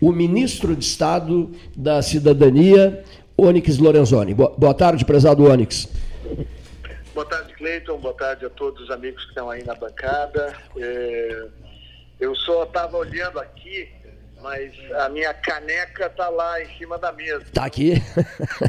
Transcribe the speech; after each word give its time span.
o 0.00 0.12
ministro 0.12 0.74
de 0.74 0.84
Estado 0.84 1.50
da 1.76 2.00
Cidadania, 2.02 3.04
Onyx 3.36 3.78
Lorenzoni. 3.78 4.34
Boa, 4.34 4.74
tarde, 4.74 5.04
prezado 5.04 5.44
Onyx. 5.44 5.88
Boa 7.14 7.26
tarde, 7.26 7.52
Cleiton. 7.54 7.98
Boa 7.98 8.14
tarde 8.14 8.46
a 8.46 8.50
todos 8.50 8.82
os 8.82 8.90
amigos 8.90 9.22
que 9.22 9.30
estão 9.30 9.50
aí 9.50 9.64
na 9.64 9.74
bancada. 9.74 10.54
É, 10.76 11.46
eu 12.20 12.34
só 12.34 12.64
estava 12.64 12.96
olhando 12.96 13.38
aqui 13.38 13.88
mas 14.42 14.72
a 14.92 15.08
minha 15.08 15.32
caneca 15.34 16.06
está 16.06 16.28
lá 16.28 16.62
em 16.62 16.78
cima 16.78 16.98
da 16.98 17.12
mesa. 17.12 17.42
Está 17.42 17.64
aqui? 17.64 17.94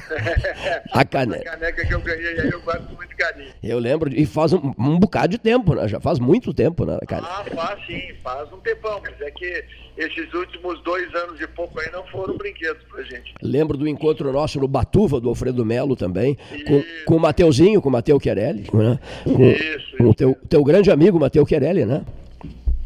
a 0.92 1.06
caneca. 1.06 1.50
A 1.50 1.54
caneca 1.54 1.86
que 1.86 1.94
eu 1.94 2.02
ganhei 2.02 2.40
aí 2.40 2.50
eu 2.50 2.62
guardo 2.62 2.88
com 2.88 2.96
muito 2.96 3.16
carinho. 3.16 3.52
Eu 3.62 3.80
lembro, 3.80 4.14
e 4.14 4.26
faz 4.26 4.54
um, 4.54 4.74
um, 4.78 5.00
bocado 5.00 5.30
de 5.30 5.38
tempo, 5.38 5.76
né? 5.76 5.88
Já 5.88 6.00
faz 6.00 6.20
muito 6.20 6.54
tempo, 6.54 6.86
né, 6.86 6.98
cara? 7.08 7.26
Ah, 7.26 7.44
faz 7.56 7.86
sim, 7.86 8.14
faz 8.24 8.52
um 8.52 8.60
tempão, 8.60 9.02
mas 9.04 9.20
é 9.22 9.32
que 9.32 9.64
esses 9.98 10.34
últimos 10.34 10.82
dois 10.84 11.14
anos 11.14 11.40
e 11.42 11.48
pouco 11.48 11.80
aí 11.80 11.92
não 11.92 12.06
foram 12.08 12.38
brinquedos 12.38 12.84
pra 12.86 13.04
gente. 13.04 13.34
Lembro 13.42 13.78
do 13.78 13.88
encontro 13.88 14.32
nosso 14.32 14.60
no 14.60 14.68
Batuva, 14.68 15.20
do 15.20 15.30
Alfredo 15.30 15.66
Melo 15.66 15.96
também, 15.96 16.38
com, 16.68 16.84
com 17.06 17.16
o 17.18 17.20
Mateuzinho, 17.20 17.82
com 17.82 17.90
o 17.90 17.92
Mateu 17.92 18.20
Querelli, 18.20 18.68
né? 18.74 19.00
Com, 19.24 19.50
isso, 19.50 19.98
com 19.98 20.10
o 20.10 20.14
teu, 20.14 20.38
teu 20.48 20.64
grande 20.64 20.90
amigo, 20.90 21.20
Mateu 21.20 21.46
Querelli, 21.46 21.86
né? 21.86 22.04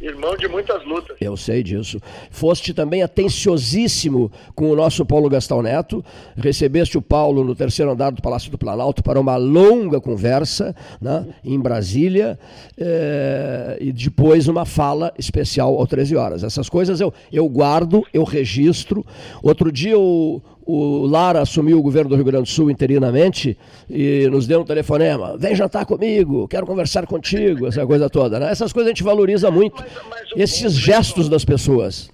Irmão 0.04 0.36
de 0.36 0.50
muitas 0.50 0.86
lutas. 0.86 1.16
Eu 1.22 1.38
sei 1.38 1.64
disso. 1.64 1.98
Foste 2.30 2.74
também 2.74 3.02
atenciosíssimo 3.02 4.30
com 4.54 4.70
o 4.70 4.76
nosso 4.76 5.06
Paulo 5.06 5.30
Gastão 5.30 5.62
Neto. 5.62 6.04
Recebeste 6.36 6.98
o 6.98 7.02
Paulo 7.02 7.42
no 7.42 7.56
terceiro 7.56 7.90
andar 7.90 8.12
do 8.12 8.22
Palácio 8.22 8.52
do 8.52 8.58
Planalto 8.58 9.02
para 9.02 9.18
uma 9.18 9.38
longa 9.38 10.02
conversa 10.02 10.76
né, 11.00 11.26
em 11.42 11.58
Brasília 11.58 12.38
é, 12.78 13.78
e 13.80 13.94
depois 13.94 14.50
uma 14.50 14.66
fala 14.66 15.14
especial 15.18 15.82
às 15.82 15.88
13 15.88 16.18
horas. 16.18 16.44
Essas 16.44 16.68
coisas 16.68 17.00
eu, 17.00 17.14
eu 17.32 17.48
guardo, 17.48 18.04
eu 18.14 18.26
registro. 18.26 19.06
Outro 19.42 19.72
dia 19.72 19.98
o, 19.98 20.42
o 20.66 21.06
Lara 21.06 21.42
assumiu 21.42 21.80
o 21.80 21.82
governo 21.82 22.10
do 22.10 22.16
Rio 22.16 22.26
Grande 22.26 22.44
do 22.44 22.50
Sul 22.50 22.72
interinamente 22.72 23.58
e 23.90 24.28
nos 24.30 24.48
deu 24.48 24.62
um 24.62 24.66
telefonema: 24.66 25.38
vem 25.38 25.56
jantar 25.56 25.86
comigo, 25.86 26.48
quero 26.48 26.66
conversar 26.66 27.06
contigo, 27.06 27.68
essa 27.68 27.86
coisa 27.86 28.10
toda. 28.10 28.40
Né? 28.40 28.52
Essas 28.52 28.72
coisas 28.72 28.88
a 28.88 28.94
gente 28.94 29.04
valoriza 29.04 29.52
muito, 29.52 29.84
mas, 29.84 30.10
mas 30.10 30.32
esses 30.36 30.74
gestos 30.74 31.30
das 31.30 31.44
pessoas. 31.46 32.10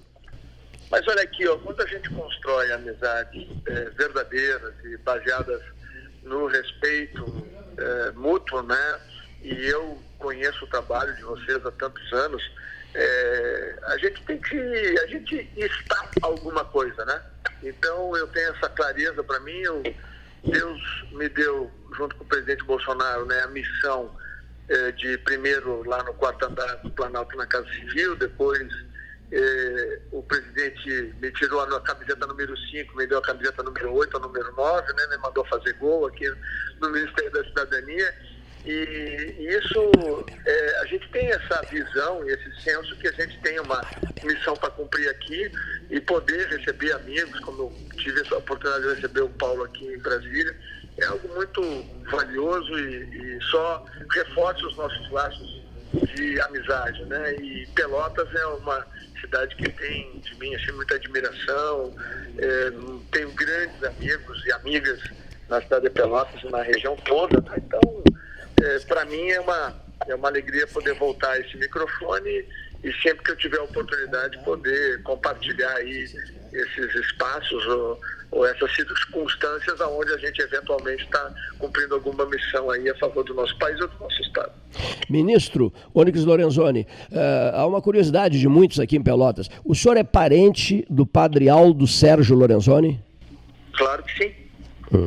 Mas 0.90 1.06
olha 1.06 1.22
aqui, 1.22 1.46
ó, 1.46 1.56
quando 1.58 1.80
a 1.80 1.86
gente 1.86 2.10
constrói 2.10 2.72
amizades 2.72 3.46
é, 3.66 3.90
verdadeiras 3.96 4.74
e 4.84 4.96
baseadas 4.98 5.62
no 6.24 6.46
respeito 6.48 7.46
é, 7.78 8.10
mútuo, 8.12 8.62
né? 8.62 8.98
E 9.42 9.52
eu 9.66 9.96
conheço 10.18 10.64
o 10.64 10.68
trabalho 10.68 11.14
de 11.14 11.22
vocês 11.22 11.64
há 11.64 11.70
tantos 11.70 12.12
anos, 12.12 12.42
é, 12.94 13.78
a 13.84 13.98
gente 13.98 14.22
tem 14.24 14.38
que 14.38 14.56
a 14.56 15.06
gente 15.06 15.50
está 15.56 16.10
alguma 16.22 16.64
coisa, 16.64 17.04
né? 17.04 17.22
Então 17.62 18.16
eu 18.16 18.26
tenho 18.28 18.50
essa 18.50 18.68
clareza 18.68 19.22
para 19.22 19.40
mim. 19.40 19.60
Eu, 19.60 19.82
Deus 20.44 20.80
me 21.12 21.28
deu, 21.28 21.70
junto 21.96 22.16
com 22.16 22.24
o 22.24 22.26
presidente 22.26 22.64
Bolsonaro, 22.64 23.26
né, 23.26 23.42
a 23.42 23.48
missão 23.48 24.10
é, 24.68 24.92
de 24.92 25.18
primeiro 25.18 25.86
lá 25.86 26.02
no 26.02 26.14
quarto 26.14 26.46
andar 26.46 26.76
do 26.76 26.90
Planalto 26.90 27.36
na 27.36 27.46
Casa 27.46 27.68
Civil, 27.68 28.16
depois 28.16 28.66
é, 29.32 30.00
o 30.12 30.22
presidente 30.22 31.14
me 31.20 31.30
tirou 31.32 31.60
a 31.60 31.80
camiseta 31.82 32.26
número 32.26 32.56
5, 32.56 32.96
me 32.96 33.06
deu 33.06 33.18
a 33.18 33.22
camiseta 33.22 33.62
número 33.62 33.92
8, 33.92 34.16
a 34.16 34.20
número 34.20 34.52
9, 34.56 34.92
né, 34.94 35.06
me 35.10 35.18
mandou 35.18 35.44
fazer 35.44 35.74
gol 35.74 36.06
aqui 36.06 36.26
no 36.80 36.90
Ministério 36.90 37.30
da 37.32 37.44
Cidadania 37.44 38.14
e, 38.64 39.56
isso, 39.56 39.90
é, 40.46 40.80
a 40.80 40.86
gente 40.86 41.08
tem 41.10 41.30
essa 41.30 41.62
visão 41.70 42.28
e 42.28 42.32
esse 42.32 42.60
senso 42.62 42.94
que 42.96 43.08
a 43.08 43.12
gente 43.12 43.38
tem 43.40 43.58
uma 43.60 43.82
missão 44.22 44.54
para 44.54 44.70
cumprir 44.70 45.08
aqui 45.08 45.50
e 45.88 46.00
poder 46.00 46.46
receber 46.48 46.92
amigos, 46.92 47.40
como 47.40 47.62
eu 47.62 47.96
tive 47.96 48.20
essa 48.20 48.36
oportunidade 48.36 48.86
de 48.86 48.94
receber 48.94 49.22
o 49.22 49.28
Paulo 49.30 49.64
aqui 49.64 49.86
em 49.86 49.98
Brasília, 49.98 50.54
é 50.98 51.04
algo 51.06 51.28
muito 51.34 51.62
valioso 52.10 52.78
e, 52.78 53.36
e 53.36 53.42
só 53.44 53.84
reforça 54.12 54.66
os 54.66 54.76
nossos 54.76 55.10
laços 55.10 55.60
de 56.14 56.40
amizade, 56.42 57.04
né? 57.06 57.34
E 57.36 57.66
Pelotas 57.74 58.28
é 58.34 58.46
uma 58.46 58.86
cidade 59.20 59.56
que 59.56 59.68
tem 59.70 60.20
de 60.20 60.34
mim 60.38 60.54
assim, 60.54 60.72
muita 60.72 60.94
admiração, 60.94 61.94
é, 62.38 62.72
tenho 63.12 63.32
grandes 63.32 63.82
amigos 63.82 64.46
e 64.46 64.52
amigas 64.52 65.00
na 65.48 65.60
cidade 65.62 65.84
de 65.84 65.90
Pelotas 65.90 66.40
e 66.42 66.48
na 66.50 66.62
região 66.62 66.96
toda, 66.96 67.40
né? 67.40 67.56
então 67.56 68.02
é, 68.62 68.78
para 68.80 69.04
mim 69.04 69.28
é 69.30 69.40
uma, 69.40 69.74
é 70.08 70.14
uma 70.14 70.28
alegria 70.28 70.66
poder 70.66 70.94
voltar 70.94 71.32
a 71.32 71.40
esse 71.40 71.56
microfone 71.56 72.44
e 72.82 72.92
sempre 73.02 73.24
que 73.24 73.30
eu 73.32 73.36
tiver 73.36 73.58
a 73.58 73.64
oportunidade 73.64 74.38
poder 74.44 75.02
compartilhar 75.02 75.74
aí 75.76 76.04
esses 76.52 76.94
espaços 76.94 77.66
ou, 77.66 78.00
ou 78.30 78.46
essas 78.46 78.74
circunstâncias 78.74 79.80
aonde 79.80 80.12
a 80.14 80.16
gente 80.16 80.40
eventualmente 80.40 81.04
está 81.04 81.32
cumprindo 81.58 81.94
alguma 81.94 82.24
missão 82.26 82.70
aí 82.70 82.88
a 82.88 82.94
favor 82.96 83.24
do 83.24 83.34
nosso 83.34 83.56
país 83.58 83.80
ou 83.80 83.88
do 83.88 83.98
nosso 83.98 84.22
estado. 84.22 84.52
Ministro 85.08 85.72
Onyx 85.94 86.24
Lorenzoni, 86.24 86.86
uh, 87.10 87.56
há 87.56 87.66
uma 87.66 87.82
curiosidade 87.82 88.38
de 88.38 88.48
muitos 88.48 88.80
aqui 88.80 88.96
em 88.96 89.02
Pelotas. 89.02 89.48
O 89.64 89.74
senhor 89.74 89.96
é 89.96 90.04
parente 90.04 90.84
do 90.88 91.04
padre 91.04 91.48
Aldo 91.48 91.86
Sérgio 91.86 92.36
Lorenzoni? 92.36 93.02
Claro 93.74 94.02
que 94.04 94.24
sim. 94.24 94.34
Hum. 94.92 95.06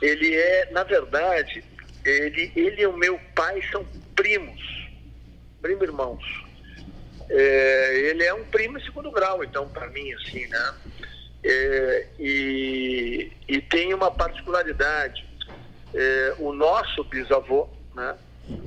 Ele 0.00 0.34
é, 0.34 0.70
na 0.72 0.82
verdade, 0.82 1.62
ele, 2.10 2.52
ele 2.56 2.82
e 2.82 2.86
o 2.86 2.96
meu 2.96 3.18
pai 3.34 3.62
são 3.70 3.84
primos, 4.14 4.60
primo 5.60 5.84
irmãos. 5.84 6.24
É, 7.28 8.10
ele 8.10 8.24
é 8.24 8.34
um 8.34 8.44
primo 8.44 8.78
em 8.78 8.82
segundo 8.82 9.10
grau, 9.10 9.44
então, 9.44 9.68
para 9.68 9.86
mim, 9.88 10.12
assim, 10.14 10.46
né? 10.46 10.74
É, 11.42 12.06
e, 12.18 13.32
e 13.48 13.60
tem 13.62 13.94
uma 13.94 14.10
particularidade. 14.10 15.26
É, 15.94 16.34
o 16.38 16.52
nosso 16.52 17.02
bisavô, 17.04 17.66
né? 17.94 18.16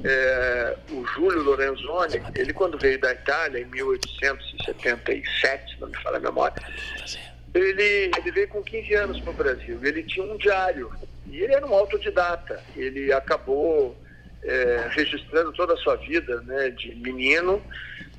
É, 0.03 0.77
o 0.91 1.05
Júlio 1.07 1.43
Lorenzoni, 1.43 2.21
ele 2.35 2.53
quando 2.53 2.77
veio 2.77 2.99
da 2.99 3.11
Itália 3.11 3.59
em 3.59 3.65
1877, 3.65 5.73
se 5.73 5.81
não 5.81 5.89
me 5.89 5.97
fala 5.97 6.17
a 6.17 6.21
memória, 6.21 6.55
ele, 7.53 8.11
ele 8.17 8.31
veio 8.31 8.47
com 8.47 8.63
15 8.63 8.93
anos 8.95 9.19
para 9.19 9.31
o 9.31 9.33
Brasil. 9.33 9.77
Ele 9.83 10.03
tinha 10.03 10.25
um 10.25 10.37
diário 10.37 10.89
e 11.25 11.41
ele 11.41 11.53
era 11.53 11.65
um 11.65 11.73
autodidata. 11.73 12.63
Ele 12.75 13.11
acabou 13.11 13.97
é, 14.43 14.87
registrando 14.91 15.51
toda 15.53 15.73
a 15.73 15.77
sua 15.77 15.95
vida 15.95 16.41
né, 16.41 16.69
de 16.71 16.95
menino 16.95 17.61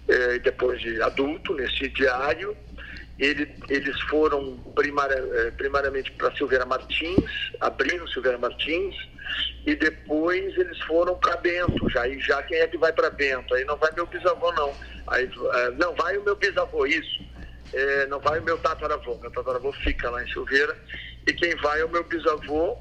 é, 0.09 0.39
depois 0.39 0.81
de 0.81 1.01
adulto 1.03 1.55
nesse 1.55 1.89
diário. 1.89 2.57
Ele, 3.19 3.49
eles 3.69 4.01
foram 4.03 4.59
primária, 4.75 5.15
é, 5.15 5.51
primariamente 5.53 6.11
para 6.13 6.35
Silveira 6.35 6.67
Martins, 6.67 7.31
abriram 7.61 8.07
Silveira 8.09 8.39
Martins, 8.39 8.97
e 9.67 9.75
depois 9.77 10.57
eles 10.59 10.79
foram 10.83 11.15
para 11.17 11.37
Bento. 11.37 11.89
Já, 11.91 12.09
e 12.09 12.19
já 12.21 12.43
quem 12.43 12.59
é 12.59 12.67
que 12.67 12.77
vai 12.77 12.93
para 12.93 13.11
Bento? 13.11 13.55
Aí 13.55 13.65
não 13.65 13.77
vai 13.77 13.91
meu 13.95 14.07
bisavô, 14.07 14.53
não. 14.53 14.77
Aí, 15.09 15.31
é, 15.53 15.71
não 15.73 15.95
vai 15.95 16.17
o 16.19 16.25
meu 16.25 16.37
bisavô, 16.37 16.87
isso. 16.87 17.25
É, 17.73 18.07
não 18.07 18.21
vai 18.21 18.41
o 18.41 18.43
meu 18.43 18.59
tataravô. 18.59 19.17
Meu 19.21 19.31
tataravô 19.31 19.73
fica 19.73 20.11
lá 20.11 20.23
em 20.23 20.29
Silveira. 20.29 20.77
E 21.27 21.33
quem 21.33 21.55
vai 21.57 21.81
é 21.81 21.85
o 21.85 21.91
meu 21.91 22.05
bisavô, 22.05 22.77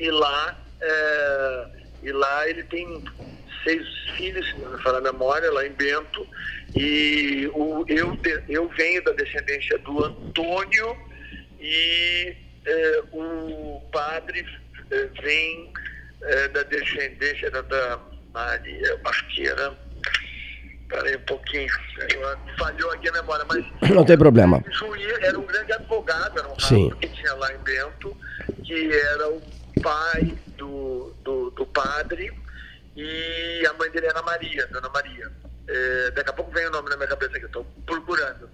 e 0.00 0.10
lá, 0.10 0.58
é, 0.80 1.66
e 2.02 2.10
lá 2.10 2.48
ele 2.48 2.64
tem 2.64 3.04
seis 3.62 3.86
filhos, 4.16 4.48
se 4.48 4.58
não 4.58 4.72
me 4.72 4.82
falar 4.82 4.98
a 4.98 5.12
memória, 5.12 5.52
lá 5.52 5.66
em 5.66 5.72
Bento, 5.72 6.26
e 6.74 7.50
o, 7.52 7.84
eu, 7.86 8.18
eu 8.48 8.68
venho 8.70 9.04
da 9.04 9.12
descendência 9.12 9.78
do 9.80 10.02
Antônio 10.02 10.96
e 11.60 12.34
é, 12.64 13.02
o 13.12 13.82
padre 13.92 14.46
é, 14.90 15.04
vem 15.22 15.70
é, 16.22 16.48
da 16.48 16.62
descendência 16.62 17.50
da, 17.50 17.60
da 17.60 18.00
Maria, 18.32 19.00
acho 19.04 19.26
que 19.28 19.46
era 19.46 19.76
Peraí 20.88 21.14
um 21.14 21.20
pouquinho, 21.20 21.68
falhou 22.58 22.90
aqui 22.90 23.08
a 23.08 23.12
memória, 23.12 23.46
mas. 23.48 23.64
Não 23.94 24.04
tem 24.04 24.18
problema. 24.18 24.60
Era 25.20 25.38
um 25.38 25.46
grande 25.46 25.72
advogado, 25.72 26.36
era 26.36 26.48
um 26.48 26.58
Sim. 26.58 26.90
que 27.00 27.08
tinha 27.10 27.32
lá 27.34 27.52
em 27.54 27.58
Bento, 27.58 28.16
que 28.64 28.92
era 28.92 29.28
o 29.28 29.40
pai 29.82 30.36
do, 30.56 31.14
do, 31.22 31.50
do, 31.50 31.66
padre 31.66 32.32
e 32.96 33.66
a 33.66 33.72
mãe 33.74 33.90
dele 33.90 34.06
era 34.06 34.22
Maria, 34.22 34.66
Dona 34.68 34.88
Maria. 34.88 35.30
É, 35.68 36.10
daqui 36.10 36.30
a 36.30 36.32
pouco 36.32 36.50
vem 36.50 36.66
o 36.66 36.70
nome 36.70 36.90
na 36.90 36.96
minha 36.96 37.08
cabeça 37.08 37.38
que 37.38 37.44
eu 37.44 37.46
estou 37.46 37.64
procurando. 37.86 38.48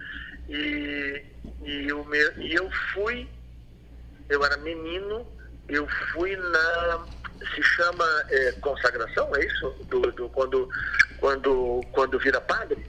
E, 0.48 1.24
e, 1.64 1.92
o 1.92 2.04
meu, 2.04 2.38
e 2.38 2.54
eu 2.54 2.70
fui, 2.92 3.28
eu 4.28 4.44
era 4.44 4.56
menino, 4.58 5.26
eu 5.68 5.86
fui 6.12 6.36
na. 6.36 7.06
Se 7.54 7.62
chama 7.62 8.04
é, 8.30 8.52
consagração, 8.52 9.34
é 9.36 9.44
isso? 9.44 9.70
Do, 9.88 10.00
do, 10.12 10.28
quando, 10.30 10.68
quando, 11.18 11.80
quando 11.92 12.18
vira 12.18 12.40
padre? 12.40 12.84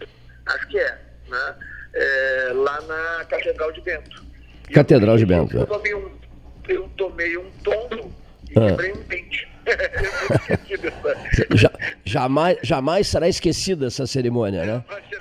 Acho 0.45 0.67
que 0.67 0.79
é, 0.79 1.01
né? 1.27 1.55
É, 1.93 2.51
lá 2.53 2.79
na 2.81 3.25
Catedral 3.25 3.71
de 3.71 3.81
Bento. 3.81 4.25
Catedral 4.73 5.17
de 5.17 5.25
Bento. 5.25 5.57
Eu 5.57 5.65
tomei 5.65 5.93
um, 5.93 6.17
eu 6.67 6.89
tomei 6.97 7.37
um 7.37 7.49
tombo 7.63 8.11
e 8.49 8.57
ah. 8.57 8.69
quebrei 8.69 8.93
um 8.93 9.03
dente. 9.03 9.47
Jamais, 12.05 12.57
jamais 12.63 13.07
será 13.07 13.27
esquecida 13.27 13.87
essa 13.87 14.07
cerimônia, 14.07 14.65
né? 14.65 14.81
Vai 14.87 15.01
ser, 15.09 15.19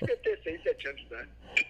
devia 0.00 0.16
ter 0.16 0.40
6, 0.42 0.60
7 0.62 0.88
anos, 0.88 1.02
né? 1.08 1.24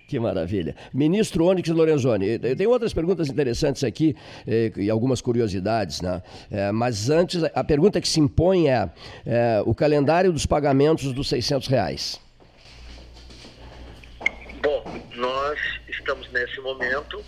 Que 0.09 0.19
maravilha. 0.19 0.75
Ministro 0.95 1.45
Onyx 1.45 1.69
Lorenzoni, 1.69 2.39
tem 2.39 2.67
outras 2.67 2.95
perguntas 2.95 3.29
interessantes 3.29 3.85
aqui 3.85 4.17
eh, 4.47 4.73
e 4.77 4.89
algumas 4.89 5.21
curiosidades, 5.21 6.01
né? 6.01 6.23
É, 6.51 6.73
mas 6.73 7.11
antes, 7.11 7.43
a 7.43 7.63
pergunta 7.63 8.01
que 8.01 8.09
se 8.09 8.19
impõe 8.19 8.69
é, 8.69 8.89
é 9.27 9.63
o 9.67 9.75
calendário 9.75 10.33
dos 10.33 10.47
pagamentos 10.47 11.13
dos 11.13 11.29
600 11.29 11.69
reais. 11.69 12.19
Bom, 14.63 14.83
nós 15.17 15.59
estamos 15.89 16.33
nesse 16.33 16.59
momento 16.61 17.23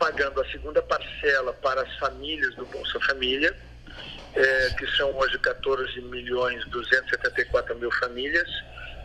pagando 0.00 0.40
a 0.40 0.50
segunda 0.50 0.82
parcela 0.82 1.52
para 1.52 1.82
as 1.82 1.98
famílias 1.98 2.54
do 2.56 2.64
Bolsa 2.64 2.98
Família, 3.00 3.54
é, 4.34 4.70
que 4.70 4.86
são 4.96 5.14
hoje 5.14 5.38
14 5.38 6.00
milhões 6.00 6.64
274 6.68 7.76
mil 7.76 7.92
famílias, 7.92 8.48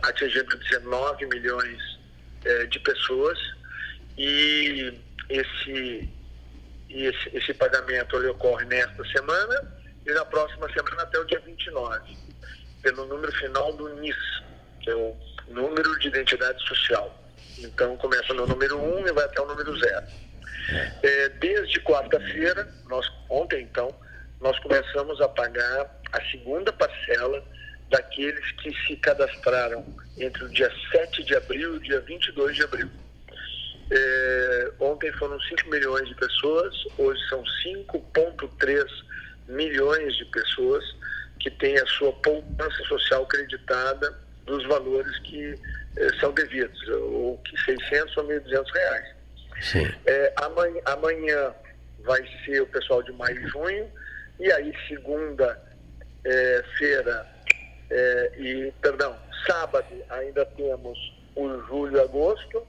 atingindo 0.02 0.56
19 0.56 1.26
milhões 1.26 1.78
é, 2.44 2.64
de 2.64 2.80
pessoas 2.80 3.38
e 4.16 4.94
esse, 5.28 6.08
esse, 6.88 7.36
esse 7.36 7.54
pagamento 7.54 8.16
ocorre 8.30 8.64
nesta 8.64 9.04
semana 9.08 9.72
e 10.06 10.12
na 10.12 10.24
próxima 10.24 10.66
semana 10.72 11.02
até 11.02 11.18
o 11.18 11.24
dia 11.26 11.40
29, 11.40 12.16
pelo 12.82 13.04
número 13.04 13.32
final 13.32 13.70
do 13.74 13.88
NIS, 14.00 14.16
que 14.80 14.88
é 14.88 14.94
o 14.94 15.14
número 15.48 15.98
de 15.98 16.08
identidade 16.08 16.66
social. 16.66 17.22
Então 17.58 17.96
começa 17.98 18.32
no 18.32 18.46
número 18.46 18.78
1 18.78 18.96
um 18.96 19.06
e 19.06 19.12
vai 19.12 19.24
até 19.24 19.42
o 19.42 19.46
número 19.46 19.78
0. 19.78 20.06
É, 21.02 21.28
desde 21.28 21.80
quarta-feira, 21.80 22.68
nós 22.88 23.06
ontem 23.30 23.62
então, 23.62 23.94
nós 24.40 24.58
começamos 24.58 25.20
a 25.20 25.28
pagar 25.28 26.00
a 26.12 26.20
segunda 26.30 26.72
parcela 26.72 27.42
daqueles 27.90 28.50
que 28.52 28.74
se 28.86 28.96
cadastraram 28.96 29.84
entre 30.18 30.44
o 30.44 30.48
dia 30.48 30.70
7 30.90 31.24
de 31.24 31.36
abril 31.36 31.74
e 31.74 31.76
o 31.76 31.80
dia 31.80 32.00
22 32.00 32.56
de 32.56 32.64
abril. 32.64 32.90
É, 33.90 34.72
ontem 34.80 35.12
foram 35.12 35.40
5 35.40 35.70
milhões 35.70 36.08
de 36.08 36.14
pessoas, 36.16 36.74
hoje 36.98 37.20
são 37.28 37.42
5,3 37.64 38.84
milhões 39.48 40.16
de 40.16 40.24
pessoas 40.26 40.84
que 41.38 41.50
têm 41.50 41.78
a 41.78 41.86
sua 41.86 42.12
poupança 42.14 42.82
social 42.88 43.24
creditada 43.26 44.18
dos 44.44 44.64
valores 44.66 45.16
que 45.20 45.54
é, 45.96 46.08
são 46.18 46.32
devidos, 46.32 46.88
ou 46.88 47.38
que 47.38 47.56
600 47.62 48.16
ou 48.16 48.24
1.200 48.24 48.72
reais. 48.72 49.15
É, 50.06 50.32
amanhã, 50.36 50.80
amanhã 50.84 51.52
vai 52.00 52.22
ser 52.44 52.60
o 52.62 52.66
pessoal 52.66 53.02
de 53.02 53.12
maio 53.12 53.38
e 53.38 53.46
junho, 53.48 53.90
e 54.38 54.52
aí 54.52 54.72
segunda-feira 54.88 57.26
é, 57.90 58.32
e, 58.38 58.72
perdão, 58.80 59.16
sábado 59.46 59.86
ainda 60.10 60.44
temos 60.44 60.98
o 61.34 61.48
julho 61.66 61.96
e 61.96 62.00
agosto 62.00 62.66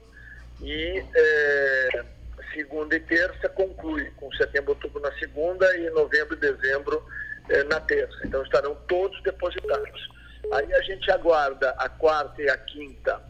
e 0.60 1.04
é, 1.14 2.04
segunda 2.52 2.96
e 2.96 3.00
terça 3.00 3.48
conclui 3.48 4.10
com 4.16 4.30
setembro, 4.32 4.70
outubro 4.70 5.00
na 5.00 5.12
segunda 5.18 5.76
e 5.76 5.90
novembro 5.90 6.34
e 6.34 6.40
dezembro 6.40 7.04
é, 7.48 7.62
na 7.64 7.80
terça. 7.80 8.18
Então 8.24 8.42
estarão 8.42 8.74
todos 8.86 9.20
depositados. 9.22 10.08
Aí 10.52 10.72
a 10.72 10.82
gente 10.82 11.10
aguarda 11.10 11.70
a 11.78 11.88
quarta 11.88 12.40
e 12.40 12.48
a 12.48 12.56
quinta 12.56 13.20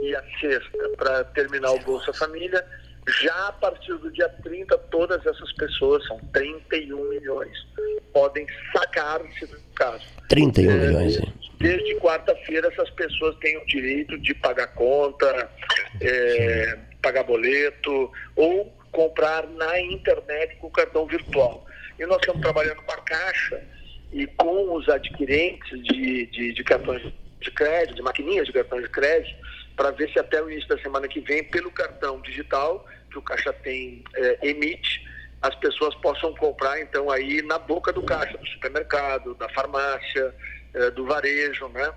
e 0.00 0.14
a 0.14 0.22
sexta 0.38 0.88
para 0.96 1.24
terminar 1.24 1.72
o 1.72 1.80
Bolsa 1.80 2.12
Família. 2.12 2.64
Já 3.20 3.48
a 3.48 3.52
partir 3.52 3.94
do 3.94 4.12
dia 4.12 4.28
30, 4.42 4.76
todas 4.90 5.24
essas 5.24 5.52
pessoas, 5.54 6.04
são 6.06 6.18
31 6.32 7.08
milhões, 7.08 7.66
podem 8.12 8.46
sacar, 8.72 9.20
se 9.38 9.46
no 9.46 9.58
caso. 9.74 10.04
31 10.28 10.70
é, 10.70 10.74
milhões, 10.74 11.16
hein? 11.16 11.32
desde 11.58 11.96
quarta-feira 11.96 12.68
essas 12.68 12.90
pessoas 12.90 13.36
têm 13.38 13.56
o 13.58 13.66
direito 13.66 14.18
de 14.18 14.34
pagar 14.34 14.68
conta, 14.68 15.50
é, 16.00 16.78
pagar 17.02 17.24
boleto 17.24 18.12
ou 18.36 18.72
comprar 18.92 19.46
na 19.46 19.80
internet 19.80 20.56
com 20.56 20.70
cartão 20.70 21.06
virtual. 21.06 21.66
E 21.98 22.06
nós 22.06 22.18
estamos 22.20 22.40
trabalhando 22.40 22.82
com 22.82 22.92
a 22.92 22.96
Caixa 22.98 23.62
e 24.12 24.26
com 24.26 24.74
os 24.74 24.88
adquirentes 24.88 25.82
de, 25.84 26.26
de, 26.26 26.52
de 26.54 26.64
cartões 26.64 27.02
de 27.40 27.50
crédito, 27.50 27.96
de 27.96 28.02
maquininhas 28.02 28.46
de 28.46 28.52
cartões 28.52 28.82
de 28.82 28.90
crédito, 28.90 29.36
para 29.76 29.90
ver 29.92 30.10
se 30.10 30.18
até 30.18 30.42
o 30.42 30.50
início 30.50 30.68
da 30.68 30.78
semana 30.78 31.06
que 31.06 31.20
vem, 31.20 31.44
pelo 31.44 31.70
cartão 31.70 32.20
digital 32.22 32.84
que 33.10 33.18
o 33.18 33.22
Caixa 33.22 33.52
tem, 33.52 34.04
é, 34.14 34.48
emite, 34.48 35.06
as 35.40 35.54
pessoas 35.56 35.94
possam 35.96 36.34
comprar 36.34 36.80
então 36.80 37.10
aí 37.10 37.42
na 37.42 37.58
boca 37.58 37.92
do 37.92 38.02
caixa, 38.02 38.36
do 38.36 38.46
supermercado, 38.46 39.34
da 39.34 39.48
farmácia, 39.50 40.34
é, 40.74 40.90
do 40.90 41.06
varejo, 41.06 41.68
né? 41.68 41.92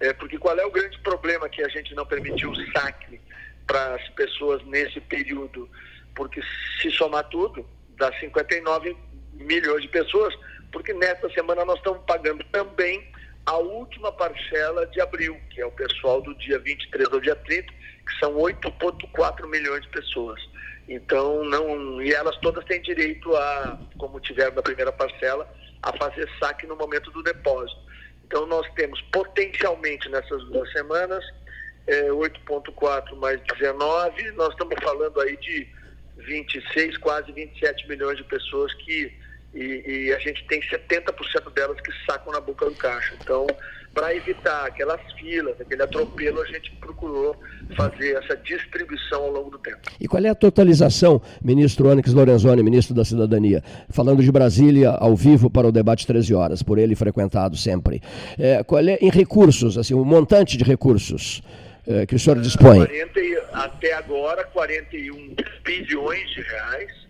É, 0.00 0.12
porque 0.12 0.38
qual 0.38 0.58
é 0.58 0.66
o 0.66 0.70
grande 0.70 0.98
problema 0.98 1.48
que 1.48 1.62
a 1.62 1.68
gente 1.68 1.94
não 1.94 2.04
permitiu 2.04 2.50
o 2.50 2.72
saque 2.72 3.20
para 3.66 3.94
as 3.94 4.08
pessoas 4.10 4.62
nesse 4.66 5.00
período? 5.00 5.68
Porque 6.14 6.42
se 6.80 6.90
somar 6.90 7.24
tudo, 7.28 7.66
dá 7.96 8.12
59 8.20 8.96
milhões 9.32 9.82
de 9.82 9.88
pessoas, 9.88 10.34
porque 10.70 10.92
nesta 10.92 11.30
semana 11.30 11.64
nós 11.64 11.78
estamos 11.78 12.02
pagando 12.06 12.44
também 12.52 13.10
a 13.46 13.56
última 13.56 14.12
parcela 14.12 14.86
de 14.86 15.00
abril, 15.00 15.38
que 15.50 15.60
é 15.60 15.66
o 15.66 15.72
pessoal 15.72 16.20
do 16.20 16.34
dia 16.36 16.58
23 16.58 17.12
ao 17.12 17.20
dia 17.20 17.36
30, 17.36 17.72
que 18.06 18.18
são 18.18 18.34
8,4 18.34 19.48
milhões 19.48 19.82
de 19.82 19.88
pessoas. 19.88 20.40
Então, 20.88 21.44
não. 21.44 22.02
E 22.02 22.12
elas 22.12 22.36
todas 22.38 22.64
têm 22.64 22.80
direito 22.82 23.34
a, 23.34 23.78
como 23.98 24.20
tiveram 24.20 24.54
na 24.54 24.62
primeira 24.62 24.92
parcela, 24.92 25.48
a 25.82 25.92
fazer 25.96 26.28
saque 26.38 26.66
no 26.66 26.76
momento 26.76 27.10
do 27.10 27.22
depósito. 27.22 27.80
Então, 28.26 28.46
nós 28.46 28.66
temos 28.74 29.00
potencialmente 29.12 30.08
nessas 30.08 30.44
duas 30.44 30.70
semanas 30.72 31.24
é, 31.86 32.08
8,4 32.08 33.14
mais 33.16 33.40
19, 33.42 34.30
nós 34.32 34.50
estamos 34.50 34.74
falando 34.82 35.20
aí 35.20 35.36
de 35.36 35.66
26, 36.18 36.96
quase 36.98 37.30
27 37.32 37.88
milhões 37.88 38.16
de 38.16 38.24
pessoas 38.24 38.72
que. 38.74 39.23
E, 39.54 39.84
e 39.86 40.12
a 40.12 40.18
gente 40.18 40.44
tem 40.46 40.60
70% 40.60 41.52
delas 41.54 41.80
que 41.80 41.92
sacam 42.04 42.32
na 42.32 42.40
boca 42.40 42.66
do 42.66 42.74
caixa. 42.74 43.14
Então, 43.20 43.46
para 43.94 44.14
evitar 44.14 44.66
aquelas 44.66 45.00
filas, 45.12 45.58
aquele 45.60 45.82
atropelo, 45.82 46.42
a 46.42 46.46
gente 46.46 46.72
procurou 46.80 47.36
fazer 47.76 48.16
essa 48.16 48.36
distribuição 48.36 49.22
ao 49.22 49.30
longo 49.30 49.50
do 49.50 49.58
tempo. 49.58 49.78
E 50.00 50.08
qual 50.08 50.22
é 50.22 50.28
a 50.28 50.34
totalização, 50.34 51.22
ministro 51.42 51.88
Onyx 51.88 52.12
Lorenzoni, 52.12 52.62
ministro 52.62 52.94
da 52.94 53.04
Cidadania, 53.04 53.62
falando 53.88 54.22
de 54.22 54.32
Brasília 54.32 54.90
ao 54.90 55.14
vivo 55.14 55.48
para 55.48 55.68
o 55.68 55.72
debate 55.72 56.06
13 56.06 56.34
horas, 56.34 56.62
por 56.62 56.76
ele 56.76 56.96
frequentado 56.96 57.56
sempre. 57.56 58.02
É, 58.36 58.64
qual 58.64 58.82
é 58.82 58.98
em 59.00 59.10
recursos, 59.10 59.78
assim, 59.78 59.94
o 59.94 60.00
um 60.00 60.04
montante 60.04 60.56
de 60.56 60.64
recursos 60.64 61.40
é, 61.86 62.04
que 62.04 62.16
o 62.16 62.18
senhor 62.18 62.40
dispõe? 62.40 62.84
40, 62.84 63.20
até 63.52 63.94
agora, 63.94 64.44
41 64.44 65.36
bilhões 65.64 66.28
de 66.30 66.42
reais 66.42 67.03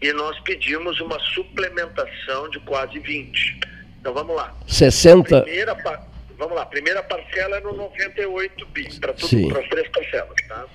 e 0.00 0.12
nós 0.12 0.38
pedimos 0.40 1.00
uma 1.00 1.18
suplementação 1.20 2.48
de 2.50 2.60
quase 2.60 2.98
20. 2.98 3.60
Então 4.00 4.14
vamos 4.14 4.34
lá. 4.34 4.56
60. 4.66 5.42
Primeira, 5.42 5.76
vamos 6.38 6.56
lá, 6.56 6.64
primeira 6.66 7.02
parcela 7.02 7.58
é 7.58 7.60
no 7.60 7.74
98 7.74 8.66
bi, 8.66 8.88
para 8.98 9.12
as 9.12 9.68
três 9.68 9.88
parcelas, 9.88 10.36
tá? 10.48 10.66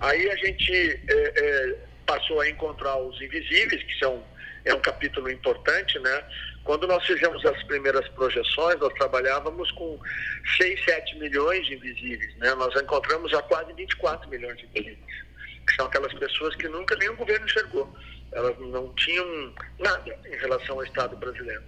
Aí 0.00 0.30
a 0.30 0.36
gente 0.36 0.72
é, 0.72 1.32
é, 1.36 1.76
passou 2.06 2.40
a 2.40 2.48
encontrar 2.48 2.96
os 2.98 3.20
invisíveis, 3.20 3.82
que 3.82 3.98
são 3.98 4.22
é 4.64 4.74
um 4.74 4.80
capítulo 4.80 5.30
importante, 5.30 5.98
né? 5.98 6.24
Quando 6.62 6.86
nós 6.86 7.04
fizemos 7.06 7.44
as 7.46 7.62
primeiras 7.64 8.06
projeções, 8.08 8.78
nós 8.78 8.92
trabalhávamos 8.94 9.70
com 9.72 9.98
6, 10.58 10.84
7 10.84 11.18
milhões 11.18 11.66
de 11.66 11.74
invisíveis, 11.74 12.36
né? 12.36 12.54
Nós 12.54 12.74
encontramos 12.80 13.30
já 13.30 13.40
quase 13.42 13.72
24 13.72 14.28
milhões 14.28 14.58
de 14.58 14.66
invisíveis, 14.66 15.24
que 15.66 15.74
são 15.74 15.86
aquelas 15.86 16.12
pessoas 16.14 16.54
que 16.56 16.68
nunca 16.68 16.94
nenhum 16.96 17.16
governo 17.16 17.46
enxergou. 17.46 17.90
Elas 18.32 18.58
não 18.58 18.92
tinham 18.94 19.54
nada 19.78 20.18
em 20.26 20.36
relação 20.36 20.76
ao 20.76 20.84
Estado 20.84 21.16
brasileiro. 21.16 21.62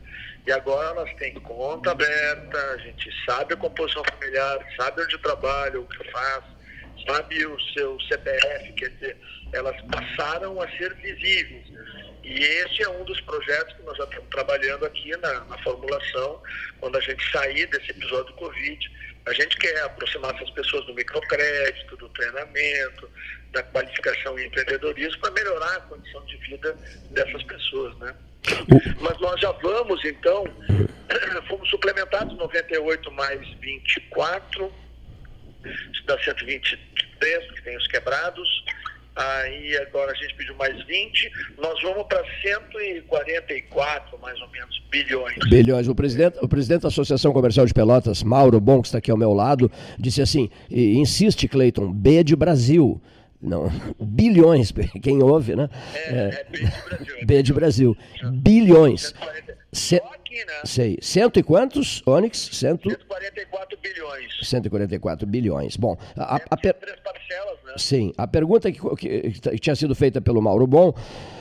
E 0.47 0.52
agora 0.52 0.88
elas 0.90 1.14
têm 1.17 1.35
conta 1.35 1.90
aberta, 1.90 2.59
a 2.73 2.76
gente 2.79 3.11
sabe 3.25 3.55
a 3.55 3.57
composição 3.57 4.02
familiar, 4.05 4.59
sabe 4.76 5.02
onde 5.02 5.19
trabalha, 5.19 5.81
o 5.81 5.87
que 5.87 6.11
faz, 6.11 6.45
sabe 7.07 7.47
o 7.47 7.61
seu 7.73 7.99
CPF, 8.00 8.73
quer 8.73 8.88
dizer, 8.90 9.17
elas 9.52 9.76
passaram 9.83 10.61
a 10.61 10.69
ser 10.76 10.95
visíveis. 10.95 11.67
E 12.23 12.38
esse 12.43 12.83
é 12.83 12.88
um 12.88 13.05
dos 13.05 13.21
projetos 13.23 13.75
que 13.75 13.83
nós 13.83 13.97
já 13.97 14.05
estamos 14.05 14.29
trabalhando 14.31 14.87
aqui 14.87 15.11
na, 15.17 15.45
na 15.45 15.59
formulação, 15.59 16.43
quando 16.79 16.97
a 16.97 17.00
gente 17.00 17.31
sair 17.33 17.67
desse 17.67 17.90
episódio 17.90 18.26
do 18.26 18.35
Covid. 18.35 18.90
A 19.26 19.33
gente 19.35 19.57
quer 19.59 19.83
aproximar 19.83 20.35
essas 20.35 20.50
pessoas 20.50 20.87
do 20.87 20.95
microcrédito, 20.95 21.97
do 21.97 22.09
treinamento, 22.11 23.11
da 23.52 23.62
qualificação 23.64 24.38
e 24.38 24.47
empreendedorismo 24.47 25.21
para 25.21 25.30
melhorar 25.33 25.76
a 25.76 25.80
condição 25.80 26.25
de 26.25 26.37
vida 26.38 26.76
dessas 27.11 27.42
pessoas, 27.45 27.97
né? 27.99 28.14
Mas 29.00 29.21
nós 29.21 29.40
já 29.40 29.52
vamos, 29.52 30.04
então, 30.04 30.45
fomos 31.49 31.69
suplementados 31.69 32.37
98 32.37 33.11
mais 33.12 33.40
24, 33.61 34.73
isso 35.92 36.07
dá 36.07 36.19
123, 36.19 37.52
que 37.52 37.62
tem 37.62 37.76
os 37.76 37.87
quebrados. 37.88 38.64
aí 39.14 39.76
agora 39.78 40.12
a 40.12 40.14
gente 40.14 40.35
pediu 40.35 40.54
mais 40.57 40.83
20, 40.87 41.30
nós 41.59 41.83
vamos 41.83 42.07
para 42.07 42.25
144, 42.42 44.19
mais 44.21 44.40
ou 44.40 44.49
menos, 44.49 44.83
bilhões. 44.90 45.37
Bilhões. 45.50 45.88
O 45.88 45.95
presidente, 45.95 46.38
o 46.40 46.49
presidente 46.49 46.83
da 46.83 46.88
Associação 46.88 47.33
Comercial 47.33 47.66
de 47.66 47.75
Pelotas, 47.75 48.23
Mauro 48.23 48.61
Bom, 48.61 48.80
que 48.80 48.88
está 48.88 48.99
aqui 48.99 49.11
ao 49.11 49.19
meu 49.19 49.35
lado, 49.35 49.71
disse 49.99 50.23
assim, 50.23 50.50
insiste, 50.71 51.47
Cleiton, 51.47 51.92
B 51.92 52.25
de 52.25 52.35
Brasil. 52.35 53.00
Não, 53.42 53.70
bilhões, 53.99 54.73
quem 55.02 55.23
ouve, 55.23 55.56
né? 55.56 55.68
É, 55.94 55.99
é, 55.99 56.28
é 56.40 56.44
B 56.44 56.62
de 56.62 56.73
Brasil. 56.82 57.16
É 57.16 57.25
B 57.25 57.42
de 57.42 57.52
Brasil. 57.52 57.97
Bilhões. 58.32 59.14
Se, 59.73 59.97
aqui, 60.30 60.44
né? 60.44 60.52
Sei. 60.64 60.99
Cento 61.00 61.38
e 61.38 61.42
quantos, 61.42 62.02
Onyx? 62.06 62.50
Cento... 62.52 62.88
144 62.88 63.78
bilhões. 63.82 64.32
144 64.42 65.26
bilhões. 65.26 65.76
Bom, 65.76 65.97
a, 66.16 66.37
a, 66.37 66.40
a 66.50 66.56
per... 66.56 66.75
três 66.75 66.99
parcelas, 67.00 67.59
né? 67.64 67.75
Sim. 67.76 68.12
A 68.16 68.26
pergunta 68.26 68.70
que, 68.70 68.80
que, 68.97 69.30
que, 69.30 69.59
tinha 69.59 69.76
sido 69.76 69.94
feita 69.94 70.20
pelo 70.20 70.40
Mauro 70.40 70.66
Bom, 70.66 70.94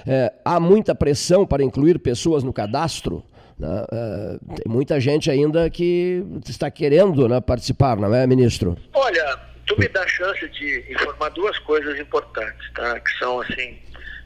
é, 0.08 0.34
há 0.44 0.60
muita 0.60 0.96
pressão 0.96 1.46
para 1.46 1.64
incluir 1.64 2.00
pessoas 2.00 2.44
no 2.44 2.52
cadastro? 2.52 3.24
Né? 3.58 3.86
É, 3.92 4.38
tem 4.56 4.72
muita 4.72 5.00
gente 5.00 5.30
ainda 5.30 5.70
que 5.70 6.24
está 6.48 6.72
querendo 6.72 7.28
né, 7.28 7.40
participar, 7.42 7.98
não 7.98 8.14
é, 8.14 8.26
ministro? 8.26 8.78
Olha, 8.94 9.40
tu 9.70 9.80
me 9.80 9.88
dá 9.88 10.04
a 10.04 10.08
chance 10.08 10.46
de 10.50 10.86
informar 10.92 11.30
duas 11.30 11.58
coisas 11.60 11.98
importantes, 11.98 12.70
tá? 12.74 13.00
Que 13.00 13.18
são, 13.18 13.40
assim, 13.40 13.82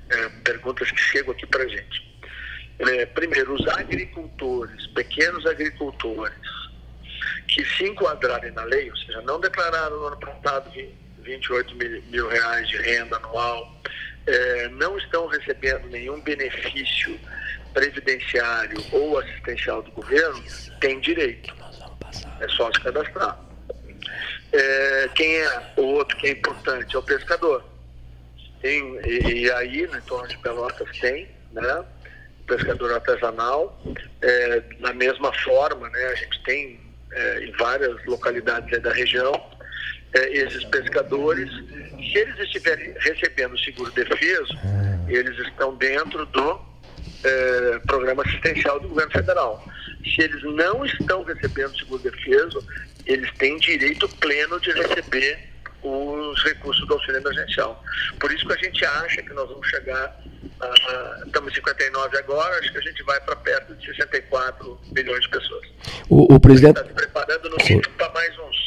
é, 0.10 0.30
perguntas 0.44 0.90
que 0.90 1.00
chegam 1.00 1.32
aqui 1.32 1.46
para 1.46 1.68
gente 1.68 2.14
é, 2.80 3.06
primeiro, 3.06 3.54
os 3.54 3.68
agricultores, 3.68 4.88
pequenos 4.88 5.46
agricultores, 5.46 6.36
que 7.48 7.64
se 7.66 7.86
enquadrarem 7.86 8.52
na 8.52 8.64
lei, 8.64 8.90
ou 8.90 8.98
seja, 8.98 9.22
não 9.22 9.40
declararam 9.40 10.00
no 10.00 10.08
ano 10.08 10.18
passado 10.18 10.72
28 11.20 11.76
mil, 11.76 12.02
mil 12.04 12.28
reais 12.28 12.68
de 12.68 12.78
renda 12.78 13.18
anual, 13.18 13.76
é, 14.26 14.68
não 14.70 14.98
estão 14.98 15.28
recebendo 15.28 15.88
nenhum 15.88 16.20
benefício 16.22 17.20
previdenciário 17.74 18.78
ou 18.92 19.20
assistencial 19.20 19.82
do 19.82 19.92
governo, 19.92 20.44
tem 20.80 21.00
direito. 21.00 21.54
É 22.40 22.48
só 22.50 22.72
se 22.72 22.80
cadastrar. 22.82 23.40
É, 24.54 25.10
quem 25.16 25.36
é 25.36 25.74
o 25.78 25.82
outro 25.82 26.16
que 26.18 26.28
é 26.28 26.32
importante? 26.32 26.96
É 26.96 27.00
o 27.00 27.04
pescador. 27.04 27.66
Tem, 28.62 29.00
e, 29.06 29.44
e 29.44 29.52
aí, 29.52 29.88
no 29.88 29.98
entorno 29.98 30.28
de 30.28 30.38
Pelotas 30.38 30.88
tem, 31.00 31.28
né? 31.52 31.84
pescador 32.48 32.94
artesanal. 32.94 33.82
É, 34.22 34.62
da 34.80 34.94
mesma 34.94 35.34
forma, 35.44 35.90
né, 35.90 36.06
a 36.06 36.16
gente 36.16 36.44
tem 36.44 36.80
é, 37.12 37.46
em 37.46 37.52
várias 37.54 38.06
localidades 38.06 38.82
da 38.82 38.92
região 38.92 39.34
é, 40.14 40.38
esses 40.38 40.64
pescadores. 40.66 41.50
Se 41.52 42.18
eles 42.18 42.38
estiverem 42.40 42.94
recebendo 43.00 43.58
seguro 43.60 43.92
defeso, 43.92 44.54
eles 45.08 45.38
estão 45.48 45.76
dentro 45.76 46.26
do 46.28 46.62
é, 47.24 47.80
programa 47.88 48.24
assistencial 48.24 48.80
do 48.80 48.90
governo 48.90 49.12
federal. 49.12 49.68
Se 50.04 50.22
eles 50.22 50.44
não 50.44 50.86
estão 50.86 51.24
recebendo 51.24 51.78
seguro 51.78 52.04
defeso, 52.04 52.64
eles 53.06 53.32
têm 53.38 53.58
direito 53.58 54.08
pleno 54.18 54.60
de 54.60 54.72
receber 54.72 55.50
os 55.82 56.44
recursos 56.44 56.88
do 56.88 56.94
auxílio 56.94 57.18
emergencial. 57.18 57.84
Por 58.20 58.32
isso 58.32 58.46
que 58.48 58.54
a 58.54 58.58
gente 58.58 58.86
acha 58.86 59.22
que 59.22 59.34
nós 59.34 59.50
vamos 59.50 59.68
chegar 59.68 60.24
Uh, 60.44 61.26
estamos 61.26 61.52
em 61.52 61.56
59 61.56 62.18
agora, 62.18 62.60
acho 62.60 62.72
que 62.72 62.78
a 62.78 62.82
gente 62.82 63.04
vai 63.04 63.20
para 63.22 63.36
perto 63.36 63.76
de 63.76 63.86
64 63.86 64.80
milhões 64.92 65.22
de 65.22 65.30
pessoas. 65.30 65.68
O, 66.10 66.36
o 66.36 66.40
presidente 66.40 66.80
está 66.80 66.88
se 66.88 66.94
preparando 66.94 67.50
no 67.50 67.58
mínimo 67.58 67.90
para 67.98 68.10
mais 68.10 68.38
uns 68.40 68.63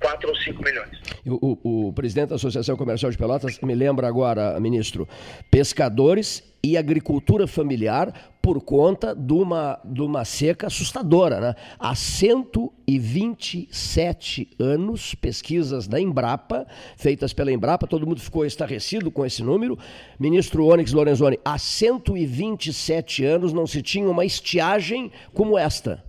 4 0.00 0.28
ou 0.28 0.36
5 0.36 0.62
milhões. 0.62 0.90
O, 1.26 1.58
o, 1.64 1.88
o, 1.88 1.92
presidente 1.92 2.28
da 2.30 2.36
Associação 2.36 2.76
Comercial 2.76 3.10
de 3.10 3.18
Pelotas 3.18 3.58
me 3.60 3.74
lembra 3.74 4.06
agora, 4.06 4.60
ministro, 4.60 5.08
pescadores 5.50 6.44
e 6.62 6.76
agricultura 6.76 7.46
familiar 7.46 8.12
por 8.42 8.60
conta 8.62 9.14
de 9.14 9.32
uma, 9.32 9.80
de 9.84 10.00
uma 10.00 10.24
seca 10.24 10.66
assustadora. 10.68 11.40
Né? 11.40 11.54
Há 11.78 11.94
127 11.94 14.50
anos, 14.58 15.14
pesquisas 15.14 15.86
da 15.86 16.00
Embrapa, 16.00 16.66
feitas 16.96 17.32
pela 17.32 17.52
Embrapa, 17.52 17.86
todo 17.86 18.04
mundo 18.06 18.20
ficou 18.20 18.44
estarrecido 18.46 19.10
com 19.10 19.26
esse 19.26 19.42
número. 19.42 19.76
Ministro 20.18 20.66
Onyx 20.66 20.92
Lorenzoni, 20.92 21.38
há 21.44 21.58
127 21.58 23.24
anos 23.24 23.52
não 23.52 23.66
se 23.66 23.82
tinha 23.82 24.08
uma 24.08 24.24
estiagem 24.24 25.12
como 25.34 25.58
esta. 25.58 26.02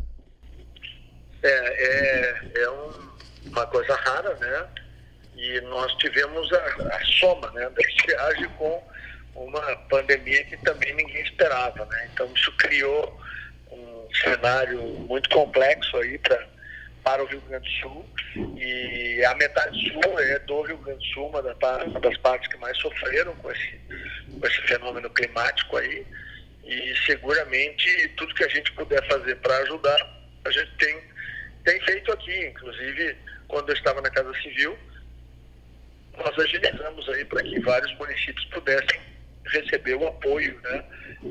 É, 1.42 1.50
é, 1.50 2.52
é 2.64 2.70
um, 2.70 3.09
uma 3.46 3.66
coisa 3.68 3.96
rara, 3.96 4.36
né? 4.36 4.68
E 5.36 5.62
nós 5.62 5.94
tivemos 5.96 6.52
a, 6.52 6.66
a 6.96 7.06
soma 7.06 7.50
né, 7.52 7.70
da 7.70 7.82
estiagem 7.82 8.50
com 8.58 8.84
uma 9.36 9.76
pandemia 9.90 10.44
que 10.46 10.58
também 10.58 10.94
ninguém 10.96 11.22
esperava, 11.24 11.86
né? 11.86 12.10
Então 12.14 12.30
isso 12.36 12.52
criou 12.58 13.20
um 13.72 14.08
cenário 14.14 14.82
muito 14.82 15.30
complexo 15.30 15.96
aí 15.98 16.18
pra, 16.18 16.46
para 17.04 17.24
o 17.24 17.28
Rio 17.28 17.42
Grande 17.42 17.70
do 17.70 17.82
Sul 17.82 18.06
e 18.58 19.24
a 19.26 19.34
metade 19.36 19.92
sul 19.92 20.20
é 20.20 20.40
do 20.40 20.62
Rio 20.62 20.78
Grande 20.78 21.00
do 21.00 21.14
Sul, 21.14 21.28
uma 21.30 21.42
das 21.42 22.18
partes 22.18 22.48
que 22.50 22.58
mais 22.58 22.78
sofreram 22.78 23.36
com 23.38 23.52
esse, 23.52 23.80
com 24.40 24.48
esse 24.48 24.62
fenômeno 24.62 25.10
climático 25.10 25.78
aí 25.78 26.06
e 26.64 26.94
seguramente 27.06 28.08
tudo 28.10 28.36
que 28.36 28.44
a 28.44 28.50
gente 28.50 28.72
puder 28.74 29.06
fazer 29.08 29.36
para 29.38 29.58
ajudar, 29.60 29.98
a 30.46 30.52
gente 30.52 30.72
tem, 30.78 31.02
tem 31.64 31.80
feito 31.82 32.12
aqui, 32.12 32.48
inclusive 32.48 33.18
quando 33.48 33.70
eu 33.70 33.76
estava 33.76 34.02
na 34.02 34.10
Casa 34.10 34.34
Civil, 34.42 34.78
nós 36.18 36.38
agilizamos 36.38 37.10
aí 37.10 37.26
para 37.26 37.42
que 37.44 37.60
vários 37.62 37.98
municípios 37.98 38.46
pudessem 38.46 39.00
receber 39.48 39.96
o 39.96 40.08
apoio, 40.08 40.60
né? 40.62 40.84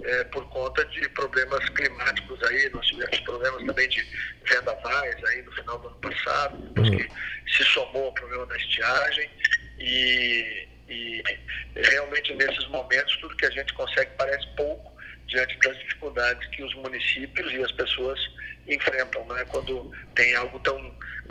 É, 0.04 0.25
por 0.25 0.49
conta 0.50 0.85
de 0.87 1.08
problemas 1.11 1.66
climáticos 1.70 2.42
aí, 2.44 2.68
nós 2.70 2.87
tivemos 2.87 3.20
problemas 3.20 3.64
também 3.64 3.88
de 3.88 4.04
vendavais 4.44 5.25
aí 5.25 5.42
no 5.42 5.52
final 5.52 5.78
do 5.78 5.88
ano 5.88 5.97
passado, 5.97 6.56
depois 6.58 6.90
que 6.90 7.08
se 7.52 7.64
somou 7.64 8.08
o 8.08 8.12
problema 8.12 8.47
da 8.47 8.56
estiagem 8.56 9.30
e, 9.78 10.68
e 10.88 11.23
realmente 11.76 12.35
nesses 12.35 12.66
momentos 12.68 13.16
tudo 13.18 13.37
que 13.37 13.47
a 13.47 13.50
gente 13.50 13.73
consegue 13.75 14.11
parece 14.18 14.47
pouco 14.56 14.92
diante 15.28 15.56
das 15.61 15.78
dificuldades 15.78 16.47
que 16.49 16.62
os 16.62 16.75
municípios 16.75 17.52
e 17.52 17.62
as 17.62 17.73
pessoas 17.73 18.18
enfrentam, 18.68 19.25
né? 19.26 19.44
Quando 19.50 19.90
tem 20.14 20.34
algo 20.34 20.58
tão 20.60 20.78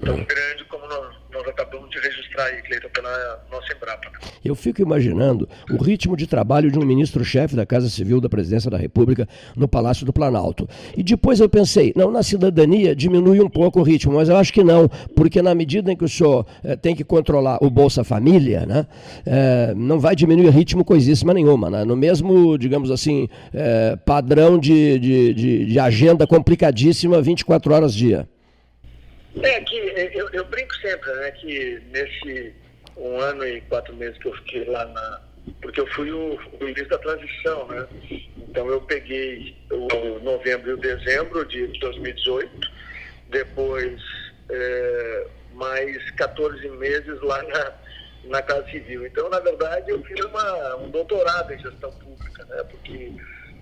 tão 0.04 0.16
grande 0.16 0.64
como 0.70 0.88
nós, 0.88 1.16
nós 1.32 1.48
acabamos 1.48 1.90
de 1.90 2.00
registrar 2.00 2.46
aí, 2.46 2.62
Cleiton, 2.62 2.90
pela 2.90 3.44
nossa 3.52 3.74
Embrapa. 3.74 4.10
Né? 4.10 4.20
Eu 4.44 4.56
fico 4.56 4.82
imaginando 4.82 5.48
o 5.72 5.82
ritmo 5.82 6.16
de 6.16 6.28
trabalho 6.28 6.72
de 6.72 6.78
um 6.78 6.86
ministro-chefe 6.86 7.56
da 7.56 7.66
Casa 7.66 7.90
Civil 7.90 8.22
da 8.22 8.30
Presidência 8.30 8.70
da 8.70 8.78
República 8.78 9.28
no 9.56 9.68
Palácio 9.68 10.06
do 10.06 10.14
Planalto. 10.14 10.68
E 10.96 11.04
depois 11.04 11.40
eu 11.40 11.50
pensei, 11.50 11.94
não, 11.96 12.12
na 12.12 12.24
cidadania 12.24 12.96
diminui 12.96 13.42
um 13.42 13.50
pouco 13.50 13.80
o 13.80 13.84
ritmo, 13.84 14.14
mas 14.14 14.30
eu 14.30 14.38
acho 14.38 14.54
que 14.54 14.64
não, 14.64 14.88
porque 15.16 15.42
na 15.42 15.56
medida 15.56 15.92
em 15.92 15.96
que 15.96 16.06
o 16.06 16.10
senhor 16.10 16.46
eh, 16.64 16.76
tem 16.76 16.96
que 16.96 17.04
controlar 17.04 17.58
o 17.62 17.70
Bolsa 17.70 18.04
Família, 18.04 18.66
né, 18.66 18.86
eh, 19.26 19.74
não 19.76 20.00
vai 20.00 20.16
diminuir 20.16 20.48
o 20.48 20.52
ritmo 20.52 20.86
coisíssima 20.86 21.34
nenhuma. 21.34 21.70
Né? 21.70 21.84
No 21.84 21.96
mesmo, 21.96 22.58
digamos 22.58 22.92
assim, 22.92 23.28
eh, 23.54 23.98
padrão 24.06 24.58
de, 24.58 25.00
de, 25.00 25.34
de, 25.34 25.66
de 25.66 25.80
agenda 25.80 26.28
complicadíssima 26.28 27.22
24 27.28 27.74
horas 27.74 27.94
dia. 27.94 28.28
É 29.44 29.62
que 29.62 29.76
eu, 29.76 30.30
eu, 30.30 30.46
brinco 30.46 30.74
sempre, 30.76 31.12
né, 31.14 31.32
que 31.32 31.82
nesse 31.92 32.54
um 32.96 33.20
ano 33.20 33.46
e 33.46 33.62
quatro 33.62 33.94
meses 33.96 34.18
que 34.18 34.28
eu 34.28 34.34
fiquei 34.38 34.66
lá 34.66 34.86
na. 34.86 35.22
Porque 35.62 35.80
eu 35.80 35.88
fui 35.88 36.12
o, 36.12 36.40
o 36.60 36.64
início 36.64 36.88
da 36.90 36.98
transição, 36.98 37.68
né? 37.68 37.88
Então 38.38 38.68
eu 38.68 38.82
peguei 38.82 39.56
o 39.72 40.20
novembro 40.20 40.72
e 40.72 40.74
o 40.74 40.78
dezembro 40.78 41.46
de 41.46 41.68
2018, 41.80 42.50
depois 43.30 44.02
é, 44.50 45.28
mais 45.54 46.12
14 46.12 46.68
meses 46.70 47.22
lá 47.22 47.44
na, 47.44 47.74
na 48.26 48.42
Casa 48.42 48.70
Civil. 48.72 49.06
Então, 49.06 49.30
na 49.30 49.40
verdade, 49.40 49.92
eu 49.92 50.02
fiz 50.04 50.20
uma, 50.26 50.76
um 50.78 50.90
doutorado 50.90 51.54
em 51.54 51.60
gestão 51.60 51.92
pública, 51.92 52.46
né? 52.46 52.64
Porque 52.64 53.12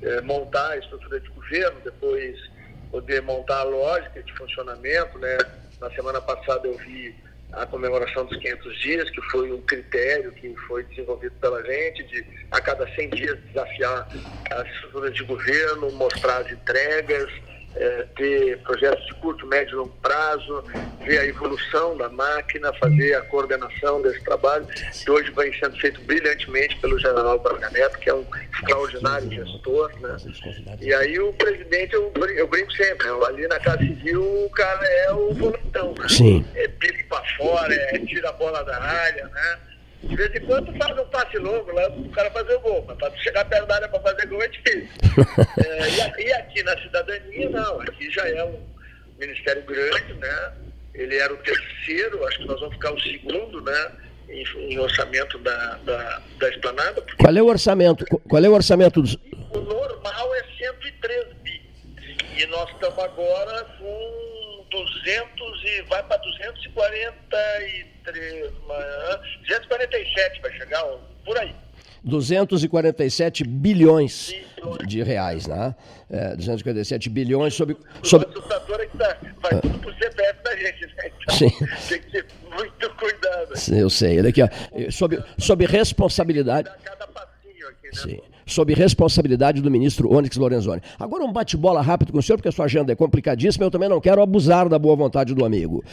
é, 0.01 0.21
montar 0.21 0.71
a 0.71 0.77
estrutura 0.77 1.19
de 1.19 1.29
governo, 1.29 1.79
depois 1.83 2.54
poder 2.95 3.21
montar 3.23 3.59
a 3.59 3.63
lógica 3.63 4.23
de 4.23 4.33
funcionamento, 4.37 5.19
né? 5.19 5.37
Na 5.81 5.91
semana 5.91 6.21
passada 6.21 6.65
eu 6.65 6.77
vi 6.77 7.13
a 7.51 7.65
comemoração 7.65 8.25
dos 8.25 8.37
500 8.37 8.79
dias, 8.79 9.09
que 9.09 9.21
foi 9.23 9.51
um 9.51 9.61
critério 9.63 10.31
que 10.31 10.55
foi 10.65 10.83
desenvolvido 10.85 11.35
pela 11.41 11.61
gente, 11.61 12.03
de 12.05 12.25
a 12.51 12.61
cada 12.61 12.87
100 12.95 13.09
dias 13.09 13.37
desafiar 13.47 14.07
as 14.49 14.67
estruturas 14.69 15.13
de 15.13 15.25
governo, 15.25 15.91
mostrar 15.91 16.37
as 16.37 16.51
entregas, 16.53 17.29
é, 17.75 18.05
ter 18.15 18.57
projetos 18.59 19.05
de 19.05 19.13
curto, 19.15 19.45
médio 19.45 19.73
e 19.73 19.75
longo 19.75 19.95
prazo, 20.01 20.63
ver 21.05 21.19
a 21.19 21.25
evolução 21.25 21.97
da 21.97 22.09
máquina, 22.09 22.73
fazer 22.73 23.15
a 23.15 23.21
coordenação 23.21 24.01
desse 24.01 24.23
trabalho, 24.23 24.65
que 24.65 25.11
hoje 25.11 25.31
vem 25.31 25.53
sendo 25.59 25.77
feito 25.77 25.99
brilhantemente 26.01 26.77
pelo 26.79 26.97
general 26.99 27.39
Braga 27.39 27.69
Neto, 27.69 27.99
que 27.99 28.09
é 28.09 28.13
um 28.13 28.25
extraordinário 28.53 29.29
gestor. 29.29 29.91
Né? 29.99 30.17
E 30.81 30.93
aí 30.93 31.19
o 31.19 31.33
presidente, 31.33 31.93
eu, 31.93 32.11
eu 32.35 32.47
brinco 32.47 32.71
sempre, 32.73 33.07
ali 33.27 33.47
na 33.47 33.59
Casa 33.59 33.79
Civil 33.79 34.23
o 34.23 34.49
cara 34.51 34.85
é 34.85 35.11
o 35.11 35.33
volantão. 35.33 35.93
Né? 35.97 36.09
Sim. 36.09 36.45
É 36.55 36.67
pico 36.67 37.07
para 37.09 37.23
fora, 37.37 37.73
é 37.73 37.99
tira 37.99 38.29
a 38.29 38.33
bola 38.33 38.63
da 38.63 38.81
área, 38.81 39.25
né? 39.27 39.59
De 40.07 40.15
vez 40.15 40.35
em 40.35 40.45
quando 40.45 40.71
faz 40.77 40.99
um 40.99 41.05
passe 41.05 41.37
longo 41.37 41.71
lá 41.71 41.87
o 41.89 42.09
cara 42.09 42.29
fazer 42.29 42.55
o 42.55 42.59
gol, 42.59 42.85
mas 42.87 42.97
para 42.97 43.15
chegar 43.17 43.45
perto 43.45 43.65
da 43.65 43.75
área 43.75 43.87
para 43.89 43.99
fazer 44.01 44.27
gol 44.27 44.41
é 44.41 44.47
difícil. 44.47 44.89
é, 45.65 46.21
e, 46.21 46.33
aqui 46.33 46.63
na 46.63 46.79
cidadania, 46.79 47.49
não. 47.49 47.81
Aqui 47.81 48.11
já 48.11 48.27
é 48.29 48.43
um 48.43 48.59
ministério 49.19 49.63
grande, 49.63 50.13
né? 50.13 50.53
Ele 50.93 51.17
era 51.17 51.33
o 51.33 51.37
terceiro, 51.37 52.25
acho 52.27 52.37
que 52.37 52.45
nós 52.45 52.59
vamos 52.59 52.75
ficar 52.75 52.93
o 52.93 53.01
segundo, 53.01 53.61
né? 53.61 53.91
Em, 54.29 54.43
em 54.73 54.79
orçamento 54.79 55.37
da, 55.39 55.75
da, 55.83 56.21
da 56.39 56.49
esplanada. 56.49 57.03
Qual 57.19 57.35
é 57.35 57.41
o 57.41 57.47
orçamento? 57.47 58.05
Qual 58.05 58.43
é 58.43 58.49
o 58.49 58.53
orçamento 58.53 59.01
dos... 59.01 59.15
O 59.51 59.59
normal 59.59 60.35
é 60.35 60.43
103 60.57 61.33
bi. 61.43 61.61
E 62.37 62.45
nós 62.47 62.69
estamos 62.71 62.99
agora 62.99 63.63
com 63.79 64.65
200 64.69 65.34
vai 65.83 66.03
para 66.03 66.17
243, 66.17 68.51
247 69.41 70.41
vai 70.41 70.51
chegar, 70.57 70.83
por 71.23 71.37
aí. 71.37 71.55
247 72.03 73.43
bilhões 73.43 74.33
de 74.85 75.01
reais, 75.01 75.47
né? 75.47 75.73
É, 76.09 76.35
257 76.35 77.09
bilhões 77.09 77.53
sobre. 77.55 77.75
sobre... 78.03 78.27
O 78.27 78.29
assustador 78.29 78.79
é 78.79 78.85
que 78.85 78.95
tá, 78.97 79.17
vai 79.41 79.53
ah. 79.53 79.61
tudo 79.61 79.79
pro 79.79 79.91
CPF 79.95 80.43
da 80.43 80.55
gente, 80.55 80.85
né? 80.85 81.11
Então, 81.21 81.33
Sim. 81.35 81.49
tem 81.89 81.99
que 82.01 82.11
ter 82.11 82.27
muito 82.53 82.89
cuidado. 82.95 83.57
Sim, 83.57 83.79
eu 83.79 83.89
sei. 83.89 84.19
Ele 84.19 84.27
aqui, 84.27 84.43
ó, 84.43 84.47
sob, 84.91 85.23
sob 85.39 85.65
responsabilidade. 85.65 86.69
Cada 86.83 87.07
passinho 87.07 87.67
aqui, 87.69 87.87
né? 87.87 87.93
Sim 87.93 88.34
sob 88.45 88.73
responsabilidade 88.73 89.61
do 89.61 89.71
ministro 89.71 90.13
Onyx 90.13 90.37
Lorenzoni. 90.37 90.81
Agora 90.99 91.23
um 91.23 91.31
bate-bola 91.31 91.81
rápido 91.81 92.11
com 92.11 92.19
o 92.19 92.23
senhor, 92.23 92.37
porque 92.37 92.49
a 92.49 92.51
sua 92.51 92.65
agenda 92.65 92.91
é 92.91 92.95
complicadíssima, 92.95 93.65
eu 93.65 93.71
também 93.71 93.89
não 93.89 93.99
quero 93.99 94.21
abusar 94.21 94.69
da 94.69 94.77
boa 94.77 94.95
vontade 94.95 95.33
do 95.33 95.45
amigo. 95.45 95.83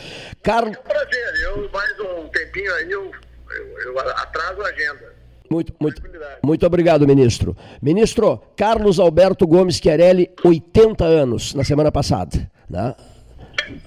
Carlos... 0.42 0.76
É 0.76 0.80
um 0.80 0.82
prazer, 0.82 1.34
eu 1.44 1.70
mais 1.72 2.00
um 2.00 2.28
tempinho 2.28 2.74
aí, 2.74 2.90
eu, 2.90 3.10
eu, 3.50 3.78
eu 3.84 3.98
atraso 3.98 4.60
a 4.62 4.66
agenda. 4.66 5.12
Muito, 5.50 5.74
muito, 5.78 6.02
muito 6.42 6.66
obrigado, 6.66 7.06
ministro. 7.06 7.54
Ministro, 7.82 8.40
Carlos 8.56 8.98
Alberto 8.98 9.46
Gomes 9.46 9.76
Chiarelli, 9.76 10.30
80 10.42 11.04
anos, 11.04 11.52
na 11.54 11.62
semana 11.62 11.92
passada. 11.92 12.50
Né? 12.70 12.94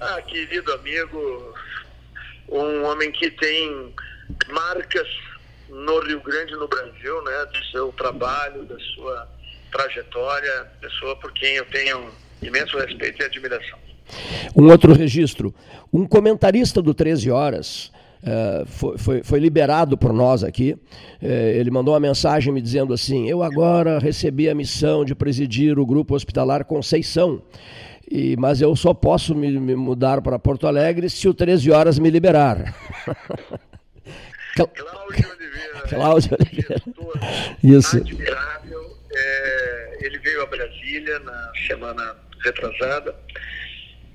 Ah, 0.00 0.22
querido 0.22 0.72
amigo, 0.74 1.54
um 2.48 2.84
homem 2.84 3.10
que 3.10 3.30
tem 3.32 3.92
marcas 4.48 5.08
no 5.84 6.00
Rio 6.00 6.20
Grande, 6.22 6.52
no 6.54 6.66
Brasil, 6.66 7.22
né, 7.22 7.46
do 7.52 7.64
seu 7.70 7.92
trabalho, 7.92 8.64
da 8.64 8.78
sua 8.94 9.28
trajetória, 9.70 10.66
pessoa 10.80 11.16
por 11.16 11.32
quem 11.32 11.56
eu 11.56 11.66
tenho 11.66 12.10
imenso 12.42 12.78
respeito 12.78 13.22
e 13.22 13.24
admiração. 13.26 13.78
Um 14.56 14.70
outro 14.70 14.94
registro, 14.94 15.54
um 15.92 16.06
comentarista 16.06 16.80
do 16.80 16.94
13 16.94 17.30
Horas, 17.30 17.92
Uh, 18.22 18.66
foi, 18.66 18.98
foi, 18.98 19.22
foi, 19.22 19.38
liberado 19.38 19.96
por 19.96 20.12
nós 20.12 20.42
aqui. 20.42 20.72
Uh, 21.22 21.26
ele 21.26 21.70
mandou 21.70 21.94
uma 21.94 22.00
mensagem 22.00 22.52
me 22.52 22.60
dizendo 22.60 22.92
assim: 22.92 23.28
Eu 23.28 23.40
agora 23.40 24.00
recebi 24.00 24.48
a 24.48 24.54
missão 24.54 25.04
de 25.04 25.14
presidir 25.14 25.78
o 25.78 25.86
grupo 25.86 26.12
hospitalar 26.12 26.64
Conceição, 26.64 27.40
e, 28.10 28.34
mas 28.36 28.60
eu 28.60 28.74
só 28.74 28.92
posso 28.92 29.32
me, 29.32 29.52
me 29.60 29.76
mudar 29.76 30.20
para 30.22 30.40
Porto 30.40 30.66
Alegre 30.66 31.08
se 31.08 31.28
o 31.28 31.34
13 31.34 31.70
horas 31.70 31.98
me 32.00 32.10
liberar. 32.10 32.74
Cláudio 34.56 35.45
Oliveira. 35.86 36.04
Cláudio 36.04 36.36
Oliveira. 36.40 36.82
Isso. 37.62 37.96
Admirável. 37.96 38.96
É, 39.12 39.98
ele 40.00 40.18
veio 40.18 40.42
a 40.42 40.46
Brasília 40.46 41.18
na 41.20 41.52
semana 41.66 42.16
retrasada. 42.44 43.14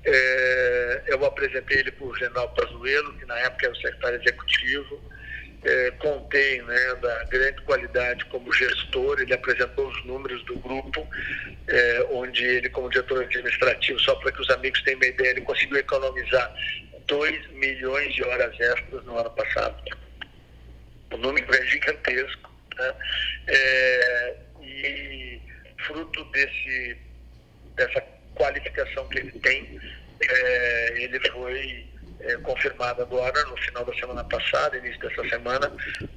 É, 0.04 1.04
eu 1.08 1.24
apresentei 1.25 1.80
ele 1.80 1.92
para 1.92 2.08
o 2.08 2.16
general 2.16 2.50
Pazuello, 2.50 3.13
que 3.13 3.25
na 3.25 3.38
época 3.40 3.68
era 3.68 3.74
o 3.74 3.78
secretário 3.78 4.22
executivo. 4.22 5.01
É, 5.63 5.92
contei 5.92 6.60
né, 6.63 6.96
da 6.96 7.24
grande 7.25 7.62
qualidade 7.62 8.25
como 8.25 8.51
gestor, 8.51 9.20
ele 9.20 9.32
apresentou 9.32 9.88
os 9.88 10.06
números 10.06 10.44
do 10.46 10.56
grupo, 10.56 11.08
é, 11.68 12.08
onde 12.10 12.44
ele, 12.44 12.68
como 12.70 12.90
diretor 12.90 13.24
administrativo, 13.24 14.00
só 14.00 14.16
para 14.16 14.32
que 14.32 14.42
os 14.42 14.50
amigos 14.50 14.82
tenham 14.82 14.98
uma 14.98 15.06
ideia, 15.06 15.30
ele 15.30 15.42
conseguiu 15.42 15.78
economizar 15.78 16.51
2 17.06 17.51
milhões 17.51 18.12
de 18.16 18.24
horas 18.24 18.60
extras 18.60 19.04
no 19.06 19.20
ano 19.20 19.30
passado 19.30 19.75
número 21.22 21.54
é 21.54 21.66
gigantesco. 21.66 22.51
Né? 22.78 22.94
É, 23.48 24.36
e 24.62 25.42
fruto 25.86 26.24
desse, 26.25 26.98
dessa 27.75 28.01
qualificação 28.36 29.07
que 29.10 29.20
ele 29.20 29.31
tem, 29.40 29.79
é, 30.22 31.03
ele 31.03 31.20
foi 31.29 31.86
é, 32.22 32.36
confirmado 32.38 33.01
agora, 33.01 33.44
no 33.46 33.57
final 33.57 33.84
da 33.86 33.94
semana 33.96 34.24
passada, 34.24 34.77
início 34.77 35.00
dessa 35.00 35.27
semana, 35.29 35.72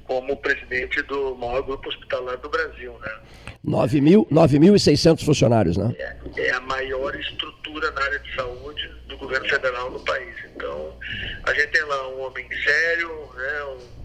como 0.05 0.37
presidente 0.37 1.01
do 1.03 1.35
maior 1.35 1.61
grupo 1.63 1.89
hospitalar 1.89 2.37
do 2.37 2.49
Brasil. 2.49 2.97
Né? 2.99 3.19
9.600 3.65 5.25
funcionários, 5.25 5.77
né? 5.77 5.95
É, 5.97 6.15
é, 6.37 6.51
a 6.51 6.61
maior 6.61 7.15
estrutura 7.15 7.89
na 7.91 8.01
área 8.01 8.19
de 8.19 8.35
saúde 8.35 8.87
do 9.07 9.17
governo 9.17 9.49
federal 9.49 9.89
no 9.89 9.99
país. 10.01 10.35
Então, 10.55 10.97
a 11.43 11.53
gente 11.53 11.67
tem 11.67 11.83
lá 11.83 12.09
um 12.09 12.21
homem 12.21 12.47
sério, 12.63 13.29
né, 13.35 13.63
um 13.63 14.04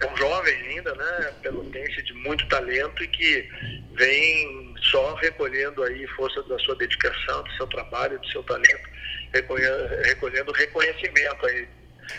é 0.00 0.06
um 0.06 0.16
jovem 0.16 0.54
ainda, 0.54 0.94
né, 0.94 1.34
pelotense 1.42 2.02
de 2.02 2.12
muito 2.14 2.46
talento 2.48 3.02
e 3.02 3.08
que 3.08 3.48
vem 3.94 4.74
só 4.82 5.14
recolhendo 5.14 5.82
aí 5.82 6.06
força 6.08 6.42
da 6.44 6.58
sua 6.58 6.76
dedicação, 6.76 7.42
do 7.42 7.52
seu 7.52 7.66
trabalho, 7.68 8.18
do 8.18 8.26
seu 8.28 8.42
talento, 8.42 8.88
recolhendo 9.32 10.52
reconhecimento 10.52 11.46
aí. 11.46 11.68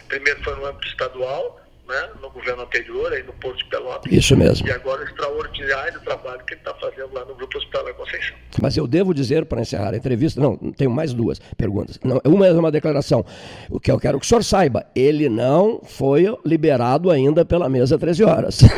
Primeiro 0.08 0.44
foi 0.44 0.56
no 0.56 0.66
âmbito 0.66 0.88
estadual, 0.88 1.62
né, 1.88 2.10
no 2.22 2.30
governo 2.30 2.64
anterior, 2.64 3.12
aí 3.14 3.24
no 3.24 3.34
Porto 3.34 3.58
de 3.58 3.66
Pelotas. 3.66 4.12
Isso 4.12 4.36
mesmo. 4.36 4.68
E 4.68 4.72
agora 4.72 5.02
o 5.02 5.06
extraordinário 5.06 6.00
trabalho 6.02 6.44
que 6.46 6.54
ele 6.54 6.62
está 6.62 6.74
fazendo 6.76 7.14
lá 7.14 7.26
no 7.26 7.36
Grupo 7.36 7.58
Hospitalar 7.58 7.94
Conceição. 7.94 8.36
Mas 8.62 8.76
eu 8.76 8.88
devo 8.88 9.14
dizer, 9.14 9.46
para 9.46 9.62
encerrar 9.62 9.94
a 9.94 9.98
entrevista, 9.98 10.40
não, 10.42 10.58
tenho 10.58 10.92
mais 10.92 11.14
duas 11.14 11.40
perguntas. 11.58 12.00
Não, 12.04 12.22
uma 12.26 12.48
é 12.48 12.52
uma 12.52 12.72
declaração. 12.72 13.26
O 13.70 13.80
que 13.80 13.92
eu 13.92 14.00
quero 14.00 14.20
que 14.20 14.26
o 14.26 14.28
senhor 14.28 14.44
saiba, 14.44 14.86
ele 14.96 15.30
não 15.30 15.82
foi 15.84 16.26
liberado 16.46 17.10
ainda 17.10 17.46
pela 17.46 17.70
mesa 17.70 17.98
13 17.98 18.24
horas. 18.24 18.62
Não, 18.62 18.70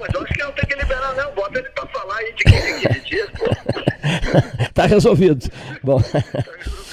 mas 0.00 0.14
eu 0.14 0.22
acho 0.22 0.32
que 0.34 0.42
não 0.42 0.52
tem 0.52 0.66
que 0.66 0.74
liberar, 0.76 1.14
não. 1.16 1.34
Bota 1.34 1.58
ele 1.58 1.68
para 1.70 1.86
falar 1.86 2.16
aí 2.16 2.34
de 2.34 2.44
15 2.44 2.88
15 2.88 3.00
dias, 3.00 3.28
pô. 3.30 4.64
Está 4.64 4.86
resolvido. 4.86 5.50
Bom. 5.82 6.00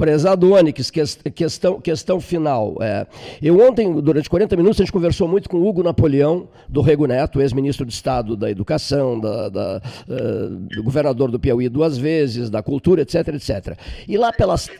Prezado 0.00 0.54
Onyx, 0.54 0.90
questão, 1.34 1.78
questão 1.78 2.18
final. 2.22 2.74
É, 2.80 3.06
eu 3.42 3.60
ontem, 3.60 3.92
durante 4.00 4.30
40 4.30 4.56
minutos, 4.56 4.80
a 4.80 4.84
gente 4.84 4.92
conversou 4.92 5.28
muito 5.28 5.46
com 5.46 5.58
o 5.58 5.68
Hugo 5.68 5.82
Napoleão, 5.82 6.48
do 6.66 6.80
Rego 6.80 7.04
Neto, 7.04 7.38
ex-ministro 7.38 7.84
de 7.84 7.92
Estado 7.92 8.34
da 8.34 8.50
Educação, 8.50 9.20
da, 9.20 9.50
da 9.50 9.82
uh, 10.08 10.48
do 10.74 10.82
governador 10.82 11.30
do 11.30 11.38
Piauí 11.38 11.68
duas 11.68 11.98
vezes, 11.98 12.48
da 12.48 12.62
Cultura, 12.62 13.02
etc, 13.02 13.28
etc. 13.28 13.76
E 14.08 14.16
lá 14.16 14.32
pelas... 14.32 14.70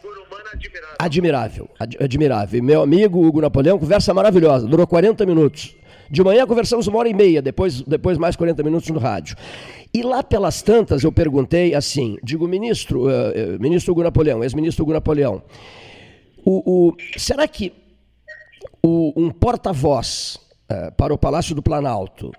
Admirável. 0.53 0.97
Admirável, 0.99 1.71
admirável. 2.01 2.63
Meu 2.63 2.81
amigo 2.81 3.23
Hugo 3.23 3.43
Napoleão, 3.43 3.79
conversa 3.79 4.15
maravilhosa, 4.15 4.67
durou 4.67 4.87
40 4.87 5.27
minutos. 5.27 5.77
De 6.11 6.25
manhã 6.25 6.45
conversamos 6.45 6.89
uma 6.89 6.99
hora 6.99 7.09
e 7.09 7.15
meia, 7.15 7.41
depois, 7.41 7.83
depois 7.83 8.19
mais 8.19 8.35
40 8.35 8.65
minutos 8.65 8.91
no 8.91 8.99
rádio. 8.99 9.37
E 9.95 10.03
lá 10.03 10.25
pelas 10.25 10.61
tantas 10.61 11.05
eu 11.05 11.13
perguntei 11.13 11.73
assim, 11.73 12.19
digo, 12.21 12.49
ministro, 12.49 13.07
uh, 13.07 13.61
ministro 13.61 13.93
Hugo 13.93 14.03
Napoleão, 14.03 14.43
ex-ministro 14.43 14.83
Hugo 14.83 14.93
Napoleão, 14.93 15.41
o, 16.45 16.89
o, 16.89 16.97
será 17.17 17.47
que 17.47 17.73
o, 18.83 19.13
um 19.15 19.31
porta-voz 19.31 20.41
uh, 20.69 20.93
para 20.97 21.15
o 21.15 21.19
Palácio 21.19 21.55
do 21.55 21.63
Planalto, 21.63 22.33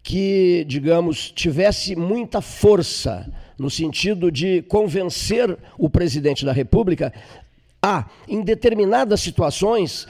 que, 0.00 0.64
digamos, 0.68 1.32
tivesse 1.32 1.96
muita 1.96 2.40
força 2.40 3.28
no 3.58 3.68
sentido 3.68 4.30
de 4.30 4.62
convencer 4.62 5.58
o 5.76 5.90
presidente 5.90 6.44
da 6.44 6.52
República 6.52 7.12
a, 7.82 8.06
em 8.28 8.42
determinadas 8.42 9.20
situações, 9.20 10.06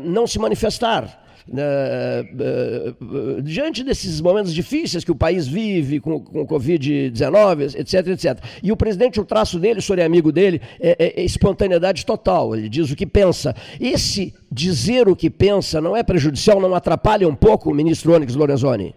não 0.00 0.26
se 0.26 0.40
manifestar, 0.40 1.21
uh, 1.48 3.42
diante 3.42 3.82
desses 3.82 4.20
momentos 4.20 4.54
difíceis 4.54 5.04
que 5.04 5.10
o 5.10 5.14
país 5.14 5.46
vive 5.46 6.00
com, 6.00 6.20
com 6.20 6.42
o 6.42 6.46
Covid-19, 6.46 7.78
etc, 7.78 8.06
etc. 8.08 8.38
E 8.62 8.70
o 8.70 8.76
presidente, 8.76 9.20
o 9.20 9.24
traço 9.24 9.58
dele, 9.58 9.78
o 9.78 9.82
senhor 9.82 9.98
é 9.98 10.04
amigo 10.04 10.30
dele, 10.30 10.60
é, 10.80 10.96
é, 10.98 11.20
é 11.20 11.24
espontaneidade 11.24 12.06
total. 12.06 12.54
Ele 12.56 12.68
diz 12.68 12.90
o 12.90 12.96
que 12.96 13.06
pensa. 13.06 13.54
Esse 13.80 14.34
dizer 14.50 15.08
o 15.08 15.16
que 15.16 15.30
pensa 15.30 15.80
não 15.80 15.96
é 15.96 16.02
prejudicial, 16.02 16.60
não 16.60 16.74
atrapalha 16.74 17.26
um 17.28 17.34
pouco 17.34 17.70
o 17.70 17.74
ministro 17.74 18.12
Onyx 18.12 18.34
Lorenzoni? 18.34 18.94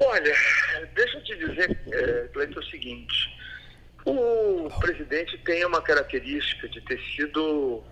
Olha, 0.00 0.34
deixa 0.94 1.18
eu 1.18 1.24
te 1.24 1.36
dizer, 1.36 1.78
é, 1.92 2.28
Cleiton, 2.32 2.60
o 2.60 2.64
seguinte. 2.64 3.38
O 4.04 4.70
presidente 4.80 5.36
tem 5.38 5.64
uma 5.66 5.82
característica 5.82 6.68
de 6.68 6.80
ter 6.82 7.00
sido 7.14 7.82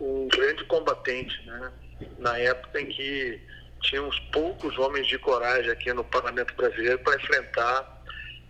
um 0.00 0.28
grande 0.28 0.64
combatente, 0.64 1.34
né? 1.46 1.70
Na 2.18 2.38
época 2.38 2.80
em 2.80 2.86
que 2.86 3.40
tínhamos 3.82 4.18
poucos 4.32 4.76
homens 4.78 5.06
de 5.06 5.18
coragem 5.18 5.70
aqui 5.70 5.92
no 5.92 6.04
Parlamento 6.04 6.54
Brasileiro 6.54 6.98
para 7.00 7.16
enfrentar 7.16 8.02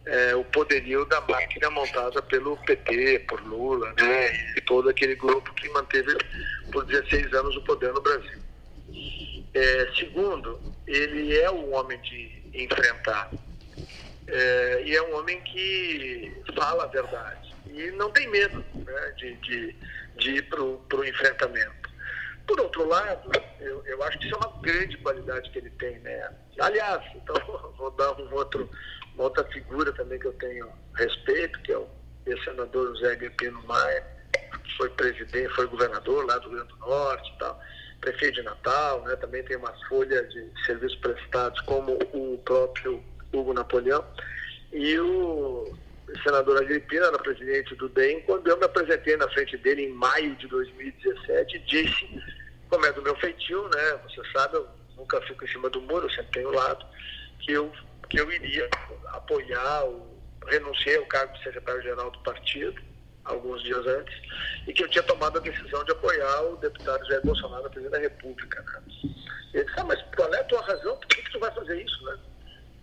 é, 0.07 0.35
o 0.35 0.45
poderio 0.45 1.05
da 1.05 1.21
máquina 1.23 1.69
montada 1.71 2.23
pelo 2.23 2.57
PT, 2.59 3.21
por 3.29 3.41
Lula, 3.43 3.93
né, 3.95 4.55
e 4.57 4.61
todo 4.61 4.89
aquele 4.89 5.17
grupo 5.17 5.53
que 5.55 5.69
manteve 5.71 6.17
por 6.73 6.85
16 6.85 7.33
anos 7.35 7.57
o 7.57 7.63
poder 7.63 7.93
no 7.93 8.01
Brasil. 8.01 8.39
É, 9.53 9.91
segundo, 9.99 10.61
ele 10.87 11.37
é 11.37 11.51
um 11.51 11.75
homem 11.75 12.01
de 12.03 12.43
enfrentar. 12.55 13.31
É, 14.29 14.83
e 14.85 14.95
é 14.95 15.03
um 15.03 15.17
homem 15.19 15.41
que 15.43 16.33
fala 16.55 16.85
a 16.85 16.87
verdade. 16.87 17.55
E 17.67 17.91
não 17.93 18.11
tem 18.11 18.29
medo 18.29 18.65
né, 18.75 19.15
de, 19.17 19.35
de, 19.37 19.77
de 20.17 20.31
ir 20.37 20.43
para 20.49 20.63
o 20.63 21.05
enfrentamento. 21.05 21.86
Por 22.47 22.61
outro 22.61 22.87
lado, 22.87 23.31
eu, 23.61 23.85
eu, 23.87 24.03
acho 24.05 24.19
que 24.19 24.27
isso 24.27 24.35
é 24.35 24.39
uma 24.39 24.61
grande 24.63 24.97
qualidade 24.99 25.51
que 25.51 25.59
ele 25.59 25.71
tem, 25.71 25.99
né? 26.01 26.31
Aliás, 26.61 27.03
então 27.15 27.35
vou 27.77 27.91
dar 27.93 28.13
um 28.21 28.33
outro, 28.35 28.71
uma 29.15 29.25
outra 29.25 29.45
figura 29.45 29.93
também 29.93 30.19
que 30.19 30.27
eu 30.27 30.33
tenho 30.35 30.71
respeito, 30.95 31.61
que 31.63 31.73
é 31.73 31.79
o 31.79 31.89
senador 32.45 32.95
José 32.95 33.13
Agripino 33.13 33.63
Maia, 33.65 34.07
que 34.63 34.77
foi 34.77 34.89
presidente, 34.91 35.55
foi 35.55 35.67
governador 35.67 36.25
lá 36.27 36.39
do 36.39 36.49
Rio 36.49 36.59
Grande 36.59 36.73
do 36.73 36.79
Norte 36.79 37.33
e 37.35 37.39
tal, 37.39 37.61
prefeito 38.01 38.35
de 38.37 38.43
Natal, 38.43 39.03
né? 39.03 39.17
Também 39.17 39.43
tem 39.45 39.57
umas 39.57 39.81
folhas 39.85 40.33
de 40.33 40.53
serviços 40.65 40.99
prestados, 40.99 41.61
como 41.63 41.99
o 42.13 42.39
próprio 42.45 43.03
Hugo 43.33 43.53
Napoleão. 43.53 44.05
E 44.73 44.99
o 44.99 45.77
senador 46.23 46.59
Agripino 46.59 47.05
era 47.05 47.19
presidente 47.19 47.75
do 47.75 47.89
DEM, 47.89 48.21
quando 48.23 48.47
eu 48.47 48.57
me 48.57 48.65
apresentei 48.65 49.17
na 49.17 49.29
frente 49.31 49.57
dele 49.59 49.87
em 49.87 49.93
maio 49.93 50.37
de 50.37 50.47
2017, 50.47 51.59
disse, 51.61 52.23
como 52.69 52.87
é 52.87 52.93
do 52.93 53.03
meu 53.03 53.17
feitio, 53.17 53.69
né? 53.69 54.01
Você 54.05 54.23
sabe, 54.33 54.57
eu 54.57 54.69
nunca 54.97 55.21
fico 55.23 55.45
em 55.45 55.49
cima 55.49 55.69
do 55.71 55.81
muro, 55.83 56.07
eu 56.07 56.11
sempre 56.11 56.33
tenho 56.33 56.51
lado, 56.51 56.85
que 57.41 57.53
eu, 57.53 57.73
que 58.09 58.21
eu 58.21 58.31
iria 58.33 58.69
apoiar, 59.09 59.85
o, 59.85 60.17
renunciei 60.47 60.97
ao 60.97 61.07
cargo 61.07 61.33
de 61.35 61.43
secretário-geral 61.43 62.11
do 62.11 62.19
partido, 62.21 62.81
alguns 63.25 63.63
dias 63.65 63.85
antes, 63.87 64.15
e 64.69 64.73
que 64.73 64.85
eu 64.85 64.89
tinha 64.89 65.03
tomado 65.03 65.39
a 65.39 65.43
decisão 65.43 65.83
de 65.85 65.91
apoiar 65.91 66.43
o 66.43 66.57
deputado 66.57 67.05
Jair 67.07 67.23
Bolsonaro, 67.25 67.69
presidente 67.69 67.93
da 67.93 67.99
República. 67.99 68.63
Né? 68.63 68.83
Ele 69.53 69.65
disse, 69.65 69.81
ah, 69.81 69.85
mas 69.85 70.01
qual 70.15 70.33
é 70.33 70.41
a 70.41 70.45
tua 70.45 70.63
razão? 70.63 70.97
Por 70.97 71.07
que, 71.09 71.23
que 71.23 71.33
tu 71.33 71.41
vai 71.41 71.51
fazer 71.53 71.83
isso? 71.83 72.05
Né? 72.05 72.19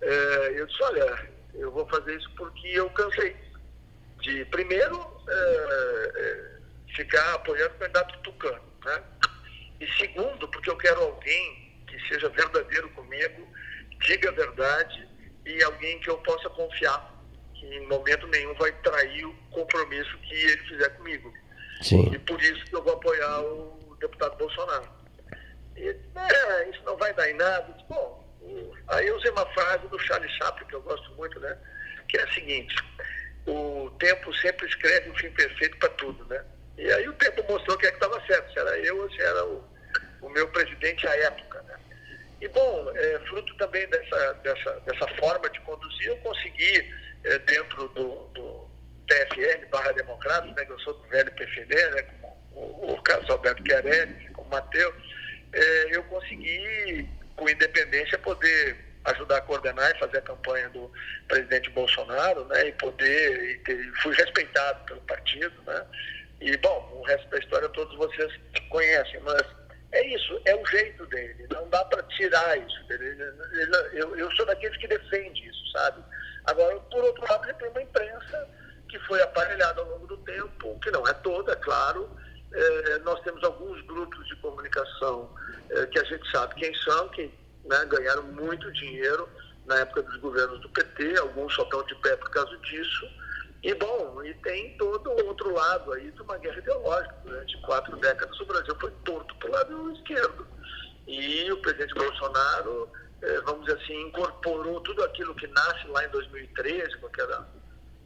É, 0.02 0.60
eu 0.60 0.68
disse, 0.68 0.84
olha, 0.84 1.30
eu 1.54 1.72
vou 1.72 1.88
fazer 1.88 2.16
isso 2.16 2.30
porque 2.36 2.68
eu 2.68 2.90
cansei 2.92 3.36
de, 4.22 4.46
primeiro, 4.46 5.06
é, 5.28 6.12
é, 6.16 6.94
ficar 6.96 7.34
apoiando 7.34 7.76
o 7.76 7.78
candidato 7.78 8.18
tucano, 8.20 8.62
né? 8.86 9.04
E 9.80 9.88
segundo, 9.98 10.48
porque 10.48 10.70
eu 10.70 10.78
quero 10.78 11.02
alguém 11.02 11.84
que 11.88 12.00
seja 12.08 12.30
verdadeiro 12.30 12.90
comigo, 12.92 13.48
diga 14.06 14.30
a 14.30 14.34
verdade 14.34 15.08
e 15.46 15.62
alguém 15.64 16.00
que 16.00 16.10
eu 16.10 16.18
possa 16.20 16.50
confiar, 16.50 17.14
que 17.54 17.66
em 17.66 17.88
momento 17.88 18.26
nenhum 18.28 18.54
vai 18.56 18.72
trair 18.82 19.26
o 19.26 19.34
compromisso 19.52 20.18
que 20.20 20.34
ele 20.34 20.64
fizer 20.64 20.90
comigo. 20.92 21.34
Sim. 21.82 22.14
E 22.14 22.20
por 22.20 22.42
isso 22.42 22.64
que 22.66 22.76
eu 22.76 22.84
vou 22.84 22.94
apoiar 22.94 23.42
o 23.42 23.98
deputado 24.00 24.38
Bolsonaro. 24.38 24.90
E, 25.76 25.88
é, 25.90 26.70
isso 26.70 26.82
não 26.86 26.96
vai 26.96 27.14
dar 27.14 27.30
em 27.30 27.34
nada. 27.34 27.76
Bom, 27.90 28.23
Aí 28.90 29.08
eu 29.08 29.16
usei 29.16 29.32
uma 29.32 29.46
frase 29.54 29.88
do 29.88 30.00
Charles 30.00 30.32
Chaplin, 30.34 30.68
que 30.68 30.76
eu 30.76 30.82
gosto 30.82 31.12
muito, 31.16 31.40
né? 31.40 31.58
Que 32.08 32.18
é 32.18 32.24
a 32.24 32.34
seguinte, 32.34 32.76
o 33.48 33.90
tempo 34.00 34.34
sempre 34.36 34.68
escreve 34.68 35.10
um 35.10 35.16
fim 35.16 35.30
perfeito 35.32 35.78
para 35.78 35.90
tudo, 35.90 36.26
né? 36.26 36.44
E 36.78 36.92
aí 36.92 37.08
o 37.08 37.14
tempo 37.14 37.44
mostrou 37.50 37.78
que 37.78 37.86
é 37.86 37.90
estava 37.90 38.22
certo, 38.26 38.52
se 38.52 38.60
era 38.60 38.78
eu 38.80 39.02
ou 39.02 39.12
se 39.12 39.22
era 39.22 39.46
o, 39.46 39.64
o 40.22 40.30
meu 40.30 40.48
presidente 40.50 41.08
à 41.08 41.16
época, 41.16 41.62
né? 41.64 41.76
E 42.42 42.48
bom, 42.50 42.92
é, 42.96 43.20
fruto 43.28 43.56
também 43.56 43.88
dessa, 43.88 44.34
dessa, 44.44 44.72
dessa 44.82 45.08
forma 45.16 45.50
de 45.50 45.60
conduzir, 45.62 46.08
eu 46.08 46.18
consegui, 46.18 46.94
é, 47.24 47.40
dentro 47.40 47.88
do, 47.90 48.28
do 48.34 48.70
TFN 49.08 49.66
barra 49.70 49.92
Democratas, 49.94 50.54
né, 50.54 50.66
eu 50.68 50.80
sou 50.80 50.94
do 50.94 51.08
velho 51.08 51.32
PFD, 51.32 51.76
né, 51.92 52.02
como 52.02 52.38
o, 52.52 52.94
o 52.94 53.02
Carlos 53.04 53.30
Alberto 53.30 53.64
Chiarelli, 53.66 54.30
como 54.34 54.48
o 54.48 54.52
Matheus, 54.52 54.96
é, 55.54 55.96
eu 55.96 56.04
consegui 56.06 57.08
com 57.44 57.50
independência, 57.50 58.18
poder 58.20 58.78
ajudar 59.04 59.38
a 59.38 59.42
coordenar 59.42 59.92
e 59.92 60.00
fazer 60.00 60.20
a 60.20 60.22
campanha 60.22 60.70
do 60.70 60.90
presidente 61.28 61.70
Bolsonaro, 61.72 62.46
né, 62.46 62.70
e 62.70 62.72
poder, 62.74 63.52
e 63.52 63.58
ter, 63.60 63.92
fui 64.02 64.16
respeitado 64.16 64.86
pelo 64.86 65.02
partido, 65.02 65.62
né, 65.64 65.86
e, 66.40 66.56
bom, 66.58 66.90
o 66.94 67.04
resto 67.04 67.28
da 67.30 67.38
história 67.38 67.68
todos 67.70 67.98
vocês 67.98 68.32
conhecem, 68.70 69.20
mas 69.20 69.44
é 69.92 70.08
isso, 70.08 70.42
é 70.46 70.56
o 70.56 70.66
jeito 70.66 71.06
dele, 71.08 71.46
não 71.52 71.68
dá 71.70 71.84
para 71.86 72.02
tirar 72.04 72.58
isso 72.58 72.88
dele, 72.88 73.08
ele, 73.08 73.24
ele, 73.24 74.02
eu, 74.02 74.16
eu 74.16 74.32
sou 74.32 74.46
daqueles 74.46 74.78
que 74.78 74.88
defende 74.88 75.50
isso, 75.50 75.72
sabe? 75.74 76.02
Agora, 76.46 76.80
por 76.80 77.04
outro 77.04 77.24
lado, 77.30 77.46
ele 77.46 77.54
tem 77.56 77.68
uma 77.68 77.82
imprensa 77.82 78.50
que 78.88 78.98
foi 79.00 79.22
aparelhada 79.22 79.82
ao 79.82 79.90
longo 79.90 80.08
do 80.08 80.18
tempo, 80.20 80.80
que 80.80 80.92
não 80.92 81.06
é 81.06 81.14
toda, 81.16 81.52
é 81.52 81.58
claro, 81.58 82.10
é, 82.54 83.00
nós 83.00 83.20
temos 83.22 83.44
alguns 83.44 83.82
grupos 83.86 84.26
de 84.28 84.36
comunicação 84.38 85.30
é, 85.70 85.86
que 85.88 86.00
a 86.00 86.04
gente 86.04 86.30
sabe 86.32 86.56
quem 86.56 86.74
são, 86.76 87.10
que 87.10 87.32
né, 87.66 87.86
ganharam 87.86 88.24
muito 88.24 88.72
dinheiro 88.74 89.28
na 89.66 89.80
época 89.80 90.04
dos 90.04 90.18
governos 90.18 90.60
do 90.62 90.70
PT, 90.70 91.18
alguns 91.18 91.54
só 91.54 91.64
estão 91.64 91.84
de 91.84 91.96
pé 91.96 92.16
por 92.18 92.30
causa 92.30 92.56
disso. 92.60 93.08
E, 93.64 93.74
bom, 93.76 94.22
e 94.24 94.34
tem 94.36 94.78
todo 94.78 95.10
o 95.10 95.26
outro 95.28 95.54
lado 95.54 95.94
aí 95.94 96.12
de 96.12 96.22
uma 96.22 96.38
guerra 96.38 96.58
ideológica. 96.58 97.16
Durante 97.24 97.62
quatro 97.62 97.96
décadas 97.98 98.40
o 98.40 98.46
Brasil 98.46 98.76
foi 98.80 98.92
torto 99.06 99.34
para 99.36 99.50
o 99.50 99.52
lado 99.54 99.92
esquerdo. 99.94 100.46
E 101.08 101.52
o 101.52 101.58
presidente 101.62 101.94
Bolsonaro, 101.94 102.90
é, 103.22 103.42
vamos 103.42 103.66
dizer 103.66 103.82
assim, 103.82 104.02
incorporou 104.02 104.82
tudo 104.82 105.04
aquilo 105.04 105.34
que 105.36 105.48
nasce 105.48 105.88
lá 105.88 106.04
em 106.06 106.10
2013, 106.10 106.98
com 106.98 107.08
aquela, 107.08 107.50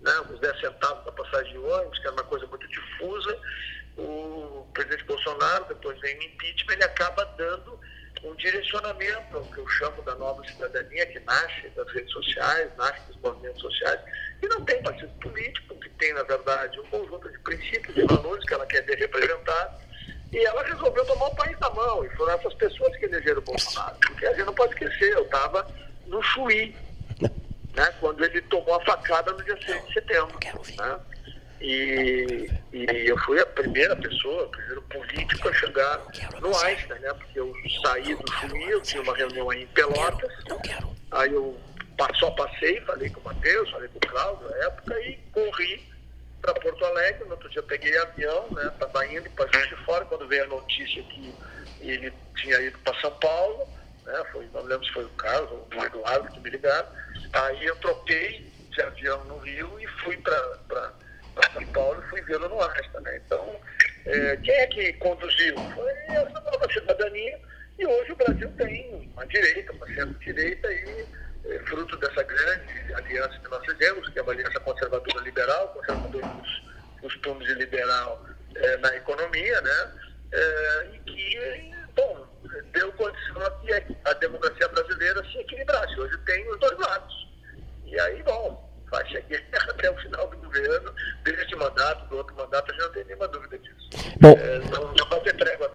né, 0.01 0.13
os 0.31 0.39
10 0.39 0.59
centavos 0.59 1.03
da 1.05 1.11
passagem 1.11 1.53
de 1.53 1.57
ônibus, 1.57 1.99
que 1.99 2.05
era 2.05 2.15
uma 2.15 2.23
coisa 2.23 2.45
muito 2.45 2.67
difusa, 2.67 3.39
o 3.97 4.67
presidente 4.73 5.03
Bolsonaro, 5.05 5.65
depois 5.65 5.99
vem 5.99 6.17
o 6.17 6.23
impeachment, 6.23 6.73
ele 6.73 6.83
acaba 6.83 7.25
dando 7.37 7.79
um 8.23 8.35
direcionamento 8.35 9.37
ao 9.37 9.43
que 9.43 9.57
eu 9.57 9.67
chamo 9.67 10.01
da 10.03 10.15
nova 10.15 10.43
cidadania, 10.47 11.05
que 11.05 11.19
nasce 11.19 11.69
das 11.75 11.87
redes 11.91 12.11
sociais, 12.11 12.69
nasce 12.77 12.99
dos 13.07 13.17
movimentos 13.21 13.61
sociais, 13.61 13.99
e 14.41 14.47
não 14.47 14.63
tem 14.65 14.81
partido 14.81 15.11
político, 15.19 15.75
que 15.79 15.89
tem, 15.91 16.13
na 16.13 16.23
verdade, 16.23 16.79
um 16.79 16.85
conjunto 16.85 17.29
de 17.31 17.39
princípios 17.39 17.95
e 17.95 18.05
valores 18.05 18.43
que 18.45 18.53
ela 18.53 18.65
quer 18.65 18.81
ver 18.85 18.97
representados, 18.97 19.81
e 20.31 20.45
ela 20.45 20.63
resolveu 20.63 21.05
tomar 21.05 21.27
o 21.27 21.35
país 21.35 21.57
na 21.59 21.69
mão, 21.69 22.05
e 22.05 22.09
foram 22.15 22.33
essas 22.33 22.53
pessoas 22.55 22.95
que 22.97 23.05
elegeram 23.05 23.39
o 23.39 23.43
Bolsonaro. 23.43 23.95
Porque 23.99 24.25
a 24.25 24.33
gente 24.33 24.45
não 24.45 24.53
pode 24.53 24.73
esquecer, 24.73 25.13
eu 25.13 25.23
estava 25.23 25.67
no 26.07 26.21
Chuí, 26.21 26.75
né, 27.75 27.93
quando 27.99 28.23
ele 28.25 28.41
tomou 28.43 28.75
a 28.75 28.83
facada 28.83 29.31
no 29.31 29.43
dia 29.43 29.57
6 29.65 29.87
de 29.87 29.93
setembro. 29.93 30.37
Né? 30.77 30.99
E, 31.59 32.49
e 32.71 33.07
eu 33.07 33.17
fui 33.19 33.39
a 33.39 33.45
primeira 33.45 33.95
pessoa, 33.95 34.43
o 34.45 34.49
primeiro 34.49 34.81
político 34.83 35.49
a 35.49 35.53
chegar 35.53 36.01
no 36.39 36.55
Einstein, 36.59 36.99
né? 36.99 37.13
Porque 37.13 37.39
eu 37.39 37.53
saí 37.81 38.15
do 38.15 38.31
Chuí, 38.33 38.69
eu 38.69 38.81
tinha 38.81 39.01
uma 39.01 39.15
reunião 39.15 39.49
aí 39.49 39.63
em 39.63 39.67
Pelotas. 39.67 40.31
Aí 41.11 41.33
eu 41.33 41.57
só 42.19 42.29
passei, 42.31 42.79
falei 42.81 43.09
com 43.09 43.19
o 43.21 43.23
Matheus, 43.23 43.69
falei 43.71 43.87
com 43.89 43.97
o 43.97 44.11
Cláudio 44.11 44.49
na 44.49 44.57
época 44.65 44.99
e 44.99 45.17
corri 45.31 45.83
para 46.41 46.53
Porto 46.53 46.85
Alegre. 46.85 47.25
No 47.25 47.31
outro 47.31 47.49
dia 47.49 47.63
peguei 47.63 47.97
avião, 47.97 48.47
né? 48.51 48.67
Estava 48.67 49.07
indo 49.07 49.29
para 49.31 49.45
de 49.45 49.75
Fora, 49.83 50.05
quando 50.05 50.27
veio 50.27 50.43
a 50.43 50.47
notícia 50.47 51.01
que 51.03 51.33
ele 51.81 52.13
tinha 52.35 52.59
ido 52.61 52.77
para 52.79 52.99
São 53.01 53.11
Paulo, 53.19 53.67
né? 54.05 54.23
Foi, 54.31 54.47
não 54.53 54.61
lembro 54.61 54.85
se 54.85 54.93
foi 54.93 55.05
o 55.05 55.09
Carlos 55.09 55.51
ou 55.51 55.67
o 55.75 55.85
Eduardo 55.85 56.31
que 56.31 56.39
me 56.39 56.49
ligaram. 56.51 56.87
Aí 57.33 57.65
eu 57.65 57.75
troquei 57.77 58.47
de 58.69 58.81
avião 58.81 59.23
no 59.25 59.39
Rio 59.39 59.79
e 59.79 59.87
fui 60.03 60.17
para 60.17 60.93
São 61.51 61.65
Paulo 61.67 62.03
e 62.03 62.09
fui 62.09 62.21
vê-lo 62.21 62.49
no 62.49 62.61
Asta. 62.61 62.99
Né? 63.01 63.21
Então, 63.25 63.59
é, 64.05 64.37
quem 64.37 64.55
é 64.55 64.67
que 64.67 64.93
conduziu? 64.93 65.55
Foi 65.75 65.91
essa 66.09 66.39
nova 66.41 66.71
cidadania. 66.71 67.39
E 67.79 67.85
hoje 67.85 68.11
o 68.11 68.15
Brasil 68.15 68.51
tem 68.57 69.11
uma 69.13 69.25
direita, 69.27 69.71
uma 69.73 69.87
centro-direita, 69.87 70.71
e 70.71 71.07
é, 71.45 71.59
fruto 71.59 71.95
dessa 71.97 72.23
grande 72.23 72.93
aliança 72.93 73.39
que 73.39 73.49
nós 73.49 73.65
fizemos, 73.65 74.09
que 74.09 74.19
é 74.19 74.21
uma 74.21 74.31
aliança 74.31 74.59
conservadora 74.61 75.23
liberal, 75.23 75.67
conservadora 75.69 76.27
nos 76.27 76.63
costumes 77.01 77.47
e 77.49 77.53
liberal 77.53 78.25
é, 78.55 78.77
na 78.77 78.95
economia, 78.95 79.61
né? 79.61 79.91
É, 80.31 80.87
e 80.93 80.99
que, 80.99 81.71
bom, 81.95 82.27
deu 82.73 82.91
condição 82.93 83.45
a 83.45 83.51
que 83.51 83.97
a 84.05 84.13
democracia 84.13 84.67
brasileira 84.69 85.23
se 85.25 85.37
equilibrasse. 85.37 85.99
Hoje 85.99 86.17
tem 86.25 86.49
os 86.49 86.59
dois 86.59 86.77
lados. 86.79 87.27
E 87.85 87.99
aí, 87.99 88.21
bom, 88.23 88.67
vai 88.89 89.07
chegar 89.07 89.39
até 89.69 89.89
o 89.89 89.97
final 89.97 90.27
do 90.27 90.36
governo, 90.61 90.91
deste 91.23 91.55
mandato, 91.55 92.09
do 92.09 92.17
outro 92.17 92.35
mandato, 92.35 92.71
a 92.71 92.73
gente 92.73 92.83
não 92.83 92.91
tem 92.91 93.05
nenhuma 93.05 93.27
dúvida 93.27 93.57
disso. 93.59 93.89
Bom, 94.19 94.29
é, 94.29 94.59
não, 94.71 94.93
não 94.93 95.09
vai 95.09 95.19
ter 95.21 95.35
trégua. 95.35 95.71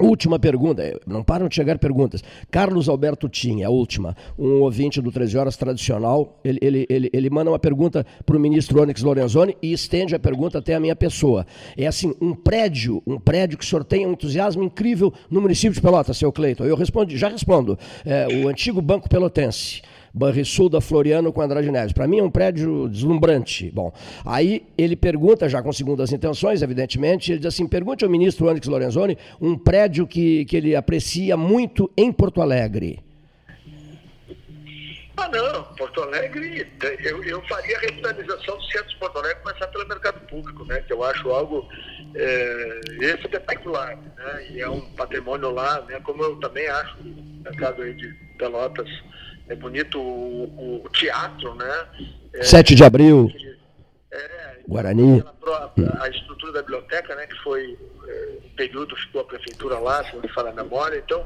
Última 0.00 0.38
pergunta, 0.38 0.80
é, 0.80 0.96
não 1.06 1.24
param 1.24 1.48
de 1.48 1.56
chegar 1.56 1.76
perguntas. 1.76 2.22
Carlos 2.52 2.88
Alberto 2.88 3.28
Tim, 3.28 3.64
a 3.64 3.70
última, 3.70 4.16
um 4.38 4.60
ouvinte 4.60 5.00
do 5.00 5.10
13 5.10 5.36
Horas 5.36 5.56
tradicional, 5.56 6.38
ele, 6.44 6.58
ele, 6.62 6.86
ele, 6.88 7.10
ele 7.12 7.30
manda 7.30 7.50
uma 7.50 7.58
pergunta 7.58 8.06
para 8.24 8.36
o 8.36 8.38
ministro 8.38 8.80
Onyx 8.80 9.02
Lorenzoni 9.02 9.56
e 9.60 9.72
estende 9.72 10.14
a 10.14 10.18
pergunta 10.18 10.58
até 10.58 10.74
a 10.74 10.80
minha 10.80 10.94
pessoa. 10.94 11.44
É 11.76 11.86
assim, 11.86 12.14
um 12.20 12.32
prédio, 12.32 13.02
um 13.04 13.18
prédio 13.18 13.58
que 13.58 13.66
sorteia 13.66 14.06
um 14.06 14.12
entusiasmo 14.12 14.62
incrível 14.62 15.12
no 15.28 15.40
município 15.40 15.74
de 15.74 15.80
Pelotas, 15.80 16.16
seu 16.16 16.30
Cleiton. 16.30 16.64
Eu 16.64 16.76
respondi, 16.76 17.16
já 17.16 17.28
respondo. 17.28 17.76
É, 18.04 18.28
o 18.28 18.48
antigo 18.48 18.80
Banco 18.80 19.08
Pelotense 19.08 19.82
Banrisul 20.12 20.68
da 20.68 20.80
Floriano 20.80 21.32
com 21.32 21.40
Andrade 21.40 21.70
Neves. 21.70 21.92
Para 21.92 22.06
mim 22.06 22.18
é 22.18 22.22
um 22.22 22.30
prédio 22.30 22.88
deslumbrante. 22.88 23.70
Bom, 23.70 23.92
aí 24.24 24.66
ele 24.76 24.96
pergunta, 24.96 25.48
já 25.48 25.62
com 25.62 25.72
segundas 25.72 26.12
intenções, 26.12 26.62
evidentemente, 26.62 27.32
ele 27.32 27.38
diz 27.38 27.46
assim: 27.46 27.66
pergunte 27.66 28.04
ao 28.04 28.10
ministro 28.10 28.46
Onyx 28.46 28.66
Lorenzoni 28.66 29.18
um 29.40 29.56
prédio 29.56 30.06
que, 30.06 30.44
que 30.44 30.56
ele 30.56 30.74
aprecia 30.74 31.36
muito 31.36 31.90
em 31.96 32.12
Porto 32.12 32.40
Alegre. 32.40 33.00
Ah, 35.18 35.28
não, 35.30 35.64
Porto 35.74 36.00
Alegre, 36.00 36.64
eu, 37.00 37.24
eu 37.24 37.42
faria 37.48 37.76
a 37.76 37.80
revitalização 37.80 38.56
do 38.56 38.62
centro 38.66 38.88
de 38.88 38.96
Porto 38.98 39.18
Alegre 39.18 39.42
começar 39.42 39.66
pelo 39.66 39.88
mercado 39.88 40.20
público, 40.28 40.64
né? 40.64 40.80
Que 40.82 40.92
eu 40.92 41.02
acho 41.02 41.28
algo 41.30 41.68
é, 42.14 42.80
espetacular, 43.00 43.96
né? 43.96 44.46
E 44.52 44.60
é 44.60 44.70
um 44.70 44.80
patrimônio 44.92 45.50
lá, 45.50 45.80
né? 45.82 45.98
Como 46.04 46.22
eu 46.22 46.36
também 46.36 46.68
acho, 46.68 46.98
no 47.02 47.56
caso 47.56 47.82
aí 47.82 47.94
de 47.94 48.14
Pelotas, 48.38 48.88
é 49.48 49.54
bonito 49.54 50.00
o, 50.00 50.82
o 50.84 50.88
teatro, 50.90 51.54
né? 51.54 51.86
É, 52.34 52.42
7 52.42 52.74
de 52.74 52.84
abril. 52.84 53.30
É, 54.12 54.60
Guarani. 54.68 55.22
A, 55.46 56.04
a, 56.04 56.08
estrutura 56.08 56.52
da 56.52 56.62
biblioteca, 56.62 57.14
né? 57.14 57.26
Que 57.26 57.36
foi, 57.42 57.78
é, 58.06 58.38
um 58.44 58.54
período 58.56 58.96
ficou 58.96 59.22
a 59.22 59.24
prefeitura 59.24 59.78
lá, 59.78 60.04
se 60.04 60.14
não 60.14 60.22
me 60.22 60.28
falar 60.28 60.50
a 60.50 60.54
memória. 60.54 60.98
Então, 60.98 61.24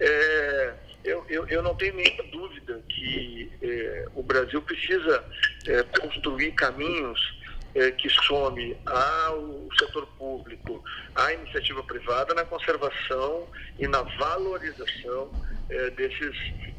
é, 0.00 0.74
eu, 1.04 1.24
eu, 1.28 1.46
eu, 1.48 1.62
não 1.62 1.74
tenho 1.74 1.94
nenhuma 1.94 2.24
dúvida 2.24 2.80
que 2.88 3.50
é, 3.62 4.06
o 4.14 4.22
Brasil 4.22 4.60
precisa 4.62 5.24
é, 5.66 5.82
construir 6.00 6.52
caminhos 6.52 7.41
é, 7.74 7.90
que 7.90 8.08
some 8.08 8.76
ao 8.86 9.68
setor 9.78 10.06
público, 10.18 10.82
à 11.14 11.32
iniciativa 11.32 11.82
privada 11.84 12.34
na 12.34 12.44
conservação 12.44 13.46
e 13.78 13.86
na 13.86 14.02
valorização 14.02 15.30
é, 15.70 15.90
desses, 15.90 16.36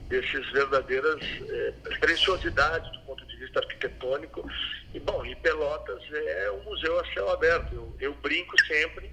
desses 0.08 0.52
verdadeiras 0.52 1.20
é, 1.50 1.74
preciosidades 2.00 2.92
do 2.94 3.00
ponto 3.02 3.26
de 3.26 3.36
vista 3.38 3.60
arquitetônico. 3.60 4.48
E, 4.94 5.00
bom, 5.00 5.26
em 5.26 5.36
Pelotas 5.38 6.02
é 6.12 6.52
um 6.52 6.64
museu 6.64 7.00
a 7.00 7.06
céu 7.14 7.30
aberto. 7.32 7.74
Eu, 7.74 7.96
eu 8.00 8.14
brinco 8.22 8.56
sempre 8.66 9.12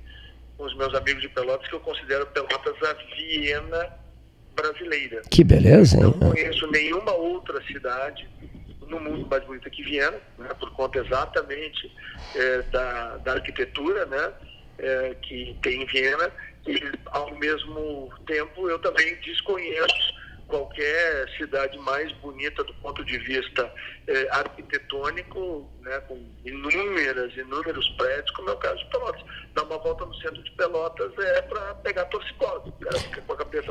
com 0.57 0.65
os 0.65 0.77
meus 0.77 0.95
amigos 0.95 1.23
de 1.23 1.29
Pelotas 1.31 1.67
que 1.69 1.75
eu 1.75 1.81
considero 1.81 2.27
Pelotas 2.27 2.77
a 2.83 2.93
Viena 3.15 4.01
brasileira. 4.55 5.23
Que 5.31 5.43
beleza, 5.43 5.97
hein? 5.97 6.03
Não 6.03 6.13
conheço 6.13 6.71
nenhuma 6.71 7.13
outra 7.13 7.63
cidade 7.65 8.29
no 8.91 9.01
mundo 9.01 9.27
mais 9.31 9.45
bonita 9.45 9.71
que 9.71 9.83
Viena, 9.83 10.19
né, 10.39 10.49
por 10.59 10.71
conta 10.73 10.99
exatamente 10.99 11.91
é, 12.35 12.63
da, 12.63 13.17
da 13.19 13.33
arquitetura 13.35 14.05
né, 14.07 14.33
é, 14.79 15.15
que 15.23 15.57
tem 15.63 15.83
em 15.83 15.87
Viena, 15.87 16.31
e 16.67 16.79
ao 17.07 17.35
mesmo 17.39 18.13
tempo 18.27 18.69
eu 18.69 18.79
também 18.81 19.15
desconheço 19.25 20.21
qualquer 20.47 21.29
cidade 21.39 21.79
mais 21.79 22.13
bonita 22.15 22.65
do 22.65 22.75
ponto 22.75 23.05
de 23.05 23.17
vista 23.19 23.73
é, 24.11 24.29
arquitetônico, 24.33 25.71
né, 25.83 26.01
com 26.01 26.21
inúmeras, 26.45 27.33
inúmeros 27.37 27.89
prédios, 27.91 28.31
como 28.33 28.51
é 28.51 28.53
o 28.53 28.57
caso 28.57 28.79
de 28.79 28.91
Pelotas. 28.91 29.23
Dar 29.55 29.63
uma 29.63 29.79
volta 29.79 30.05
no 30.05 30.15
centro 30.17 30.43
de 30.43 30.51
Pelotas 30.53 31.13
é 31.19 31.43
para 31.43 31.75
pegar 31.77 32.05
torcicose, 32.07 32.69
o 32.69 32.73
cara 32.73 32.99
fica 32.99 33.23
com 33.23 33.33
a 33.33 33.37
cabeça 33.37 33.71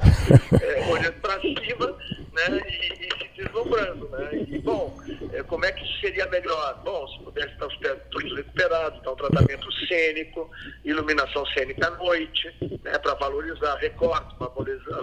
é, 0.61 0.87
olhando 0.89 1.21
para 1.21 1.39
cima 1.41 1.87
né, 2.31 2.61
e, 2.67 3.05
e, 3.05 3.17
se 3.17 3.43
deslumbrando. 3.43 4.07
Né? 4.09 4.45
E, 4.47 4.59
bom, 4.59 4.97
é, 5.33 5.43
como 5.43 5.65
é 5.65 5.71
que 5.73 5.83
isso 5.83 5.99
seria 5.99 6.25
melhor? 6.27 6.81
Bom, 6.85 7.05
se 7.09 7.19
pudesse 7.19 7.53
estar 7.53 7.67
os 7.67 7.77
todos 8.09 8.35
recuperados, 8.37 9.01
dar 9.03 9.11
um 9.11 9.15
tratamento 9.15 9.71
cênico, 9.87 10.49
iluminação 10.85 11.45
cênica 11.47 11.87
à 11.87 11.91
noite, 11.91 12.55
né, 12.83 12.97
para 12.97 13.13
valorizar 13.15 13.75
recortes, 13.75 14.37
para 14.37 14.47
valorizar, 14.47 15.01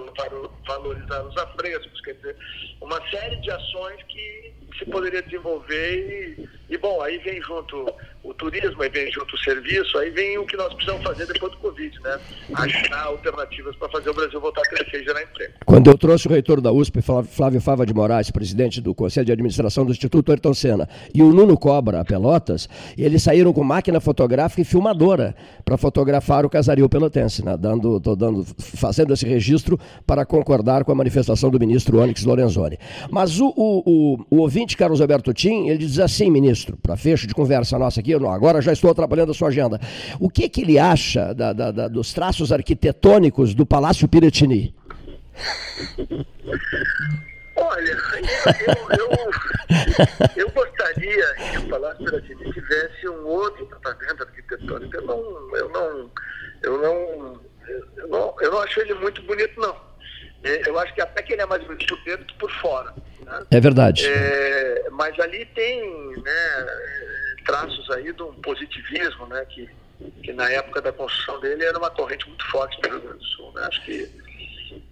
valorizar 0.67 1.23
os 1.25 1.37
afrescos, 1.37 2.01
quer 2.01 2.15
dizer, 2.15 2.37
uma 2.81 3.01
série 3.11 3.37
de 3.37 3.51
ações 3.51 4.03
que 4.05 4.55
se 4.79 4.85
poderia 4.87 5.23
desenvolver 5.23 6.39
e, 6.66 6.66
e, 6.69 6.77
bom, 6.77 7.01
aí 7.01 7.19
vem 7.19 7.41
junto 7.43 7.93
o 8.25 8.35
turismo, 8.35 8.83
aí 8.83 8.89
vem 8.89 9.11
junto 9.13 9.37
o 9.37 9.39
serviço, 9.39 9.97
aí 9.99 10.11
vem 10.11 10.37
o 10.37 10.45
que 10.45 10.57
nós 10.57 10.75
precisamos 10.75 11.03
fazer 11.05 11.27
depois 11.27 11.53
do 11.53 11.59
Covid, 11.59 12.01
né? 12.03 12.19
Achar 12.55 13.05
alternativas 13.05 13.77
para 13.77 13.89
fazer 13.89 14.11
o 14.11 14.15
Brasil 14.15 14.41
voltar 14.41 14.63
a 14.63 14.69
crescer 14.69 15.01
e 15.01 15.05
gerar 15.05 15.23
emprego. 15.23 15.53
Quando 15.65 15.89
eu 15.89 15.97
trouxe 15.97 16.27
o 16.27 16.31
reitor 16.31 16.61
da 16.61 16.73
USP, 16.73 17.01
Flávio 17.03 17.61
Fava 17.61 17.87
de 17.87 17.95
Moraes, 17.95 18.31
presidente 18.31 18.81
do 18.81 18.95
Conselho 18.95 19.27
de 19.27 19.33
Administração 19.33 19.85
do 19.85 19.93
Instituto 19.93 20.33
Ayrton 20.33 20.55
Senna, 20.55 20.89
e 21.15 21.23
o 21.23 21.33
Nuno 21.33 21.57
Cobra, 21.57 22.05
Pelotas, 22.05 22.69
eles 22.99 23.23
saíram 23.23 23.53
com 23.53 23.63
máquina 23.63 24.01
fotográfica 24.01 24.63
e 24.63 24.65
filmadora 24.65 25.37
para 25.65 25.77
fotografar 25.77 26.45
o 26.45 26.51
casario 26.51 26.89
pelotense, 26.89 27.45
né? 27.45 27.57
dando, 27.57 28.01
tô 28.01 28.17
dando, 28.17 28.45
fazendo 28.59 29.13
esse 29.13 29.27
registro 29.27 29.79
para 30.05 30.27
concordar 30.27 30.85
com 30.85 30.91
a 30.91 30.95
manifestação 30.97 31.49
do 31.49 31.61
ministro 31.61 32.01
Onyx 32.01 32.25
Lorenzoni. 32.25 32.77
Mas 33.09 33.39
o, 33.39 33.53
o, 33.57 33.83
o, 33.87 34.27
o 34.31 34.41
ouvinte 34.41 34.77
Carlos 34.77 35.01
Alberto 35.01 35.33
Tim, 35.33 35.69
ele 35.69 35.79
diz 35.79 36.01
assim, 36.01 36.29
ministro, 36.29 36.56
para 36.65 36.97
fecho 36.97 37.27
de 37.27 37.35
conversa 37.35 37.79
nossa 37.79 38.01
aqui, 38.01 38.15
agora 38.15 38.61
já 38.61 38.73
estou 38.73 38.91
atrapalhando 38.91 39.33
a 39.33 39.35
sua 39.35 39.49
agenda. 39.49 39.81
O 40.21 40.31
que, 40.31 40.49
que 40.49 40.63
ele 40.63 40.79
acha 40.79 41.35
da, 41.35 41.53
da, 41.53 41.71
da, 41.71 41.89
dos 41.89 42.13
traços 42.13 42.53
arquitetônicos 42.53 43.55
do 43.55 43.67
Palácio 43.67 44.09
Piratini? 44.09 44.75
Olha, 47.57 47.91
eu, 47.91 48.77
eu, 48.99 49.11
eu, 50.37 50.51
gostaria 50.51 51.35
que 51.35 51.59
o 51.59 51.69
Palácio 51.69 52.05
Piratini 52.05 52.53
tivesse 52.53 53.09
um 53.09 53.27
outro 53.27 53.65
tratamento 53.67 54.23
arquitetônico. 54.25 54.95
Eu 54.95 55.07
não, 55.07 55.57
eu 55.57 55.69
não, 55.71 56.11
eu 56.63 56.79
não, 56.79 57.41
eu 57.97 58.09
não, 58.09 58.35
eu 58.41 58.51
não 58.51 58.59
achei 58.59 58.83
ele 58.83 58.95
muito 58.95 59.23
bonito, 59.23 59.59
não. 59.59 59.86
É, 60.47 60.69
eu 60.69 60.79
acho 60.79 60.95
que 60.95 61.01
até 61.01 61.23
que 61.23 61.33
ele 61.33 61.43
é 61.43 61.47
mais 61.47 61.63
bonito 61.65 61.97
por 61.97 62.05
dentro 62.05 62.25
que 62.25 62.35
por 62.35 62.51
fora. 62.53 62.95
Né? 63.21 63.47
É 63.51 63.61
verdade. 63.61 64.07
É, 64.07 64.89
mas 64.91 65.19
ali 65.19 65.45
tem 65.47 65.83
né, 66.23 66.67
traços 67.45 67.91
aí 67.91 68.13
de 68.13 68.23
um 68.23 68.33
positivismo, 68.41 69.27
né, 69.27 69.45
que, 69.47 69.69
que 70.23 70.33
na 70.33 70.51
época 70.51 70.81
da 70.81 70.93
construção 70.93 71.41
dele 71.41 71.65
era 71.65 71.79
uma 71.79 71.91
corrente 71.91 72.29
muito 72.29 72.47
forte 72.51 72.81
do 72.81 72.89
Rio 72.89 73.01
Grande 73.01 73.19
do 73.19 73.25
Sul. 73.25 73.53
Né? 73.53 73.67
Acho 73.67 73.85
que, 73.85 74.11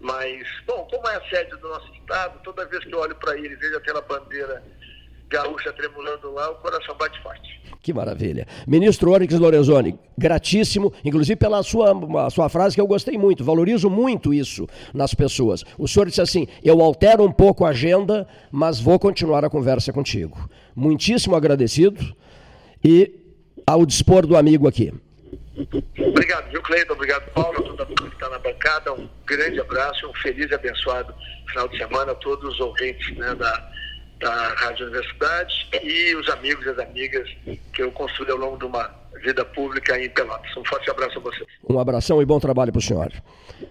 mas, 0.00 0.46
bom, 0.66 0.86
como 0.90 1.08
é 1.08 1.16
a 1.16 1.28
sede 1.28 1.50
do 1.50 1.68
nosso 1.68 1.92
estado, 1.94 2.40
toda 2.42 2.66
vez 2.66 2.84
que 2.84 2.94
eu 2.94 2.98
olho 2.98 3.14
para 3.16 3.36
ele 3.36 3.54
e 3.54 3.56
vejo 3.56 3.76
aquela 3.76 4.00
bandeira 4.00 4.62
gaúcha 5.34 5.72
tremulando 5.72 6.32
lá, 6.32 6.50
o 6.50 6.54
coração 6.56 6.96
bate 6.96 7.20
forte. 7.20 7.60
Que 7.82 7.92
maravilha. 7.92 8.46
Ministro 8.66 9.12
Onyx 9.12 9.34
Lorenzoni, 9.38 9.98
gratíssimo, 10.16 10.92
inclusive 11.04 11.36
pela 11.36 11.62
sua, 11.62 11.92
sua 12.30 12.48
frase 12.48 12.74
que 12.74 12.80
eu 12.80 12.86
gostei 12.86 13.18
muito, 13.18 13.44
valorizo 13.44 13.90
muito 13.90 14.32
isso 14.32 14.66
nas 14.94 15.12
pessoas. 15.12 15.64
O 15.76 15.86
senhor 15.86 16.06
disse 16.06 16.22
assim: 16.22 16.46
eu 16.62 16.80
altero 16.80 17.24
um 17.24 17.32
pouco 17.32 17.64
a 17.64 17.70
agenda, 17.70 18.26
mas 18.50 18.80
vou 18.80 18.98
continuar 18.98 19.44
a 19.44 19.50
conversa 19.50 19.92
contigo. 19.92 20.48
Muitíssimo 20.74 21.36
agradecido 21.36 22.14
e 22.82 23.12
ao 23.66 23.84
dispor 23.84 24.26
do 24.26 24.36
amigo 24.36 24.68
aqui. 24.68 24.92
Obrigado, 25.98 26.50
viu, 26.50 26.62
Cleiton? 26.62 26.94
Obrigado, 26.94 27.30
Paulo, 27.32 27.58
a 27.58 27.62
toda 27.62 27.84
mundo 27.84 28.08
que 28.08 28.14
está 28.14 28.28
na 28.28 28.38
bancada. 28.38 28.92
Um 28.92 29.08
grande 29.26 29.60
abraço, 29.60 30.08
um 30.08 30.14
feliz 30.14 30.50
e 30.50 30.54
abençoado 30.54 31.14
final 31.48 31.68
de 31.68 31.78
semana 31.78 32.12
a 32.12 32.14
todos 32.16 32.54
os 32.54 32.60
ouvintes 32.60 33.16
né, 33.16 33.34
da 33.34 33.70
da 34.24 34.48
Rádio 34.54 34.86
Universidade 34.86 35.52
e 35.82 36.16
os 36.16 36.26
amigos 36.30 36.64
e 36.64 36.70
as 36.70 36.78
amigas 36.78 37.28
que 37.74 37.82
eu 37.82 37.92
construí 37.92 38.30
ao 38.30 38.38
longo 38.38 38.56
de 38.56 38.64
uma 38.64 38.90
vida 39.22 39.44
pública 39.44 40.00
em 40.02 40.08
Pelotas. 40.08 40.50
Um 40.56 40.64
forte 40.64 40.90
abraço 40.90 41.18
a 41.18 41.20
vocês. 41.20 41.46
Um 41.68 41.78
abração 41.78 42.22
e 42.22 42.24
bom 42.24 42.40
trabalho 42.40 42.72
para 42.72 42.78
o 42.78 42.82
senhor. 42.82 43.12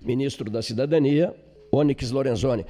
Ministro 0.01 0.51
da 0.51 0.61
Cidadania, 0.61 1.33
Onyx 1.71 2.11
Lorenzoni. 2.11 2.61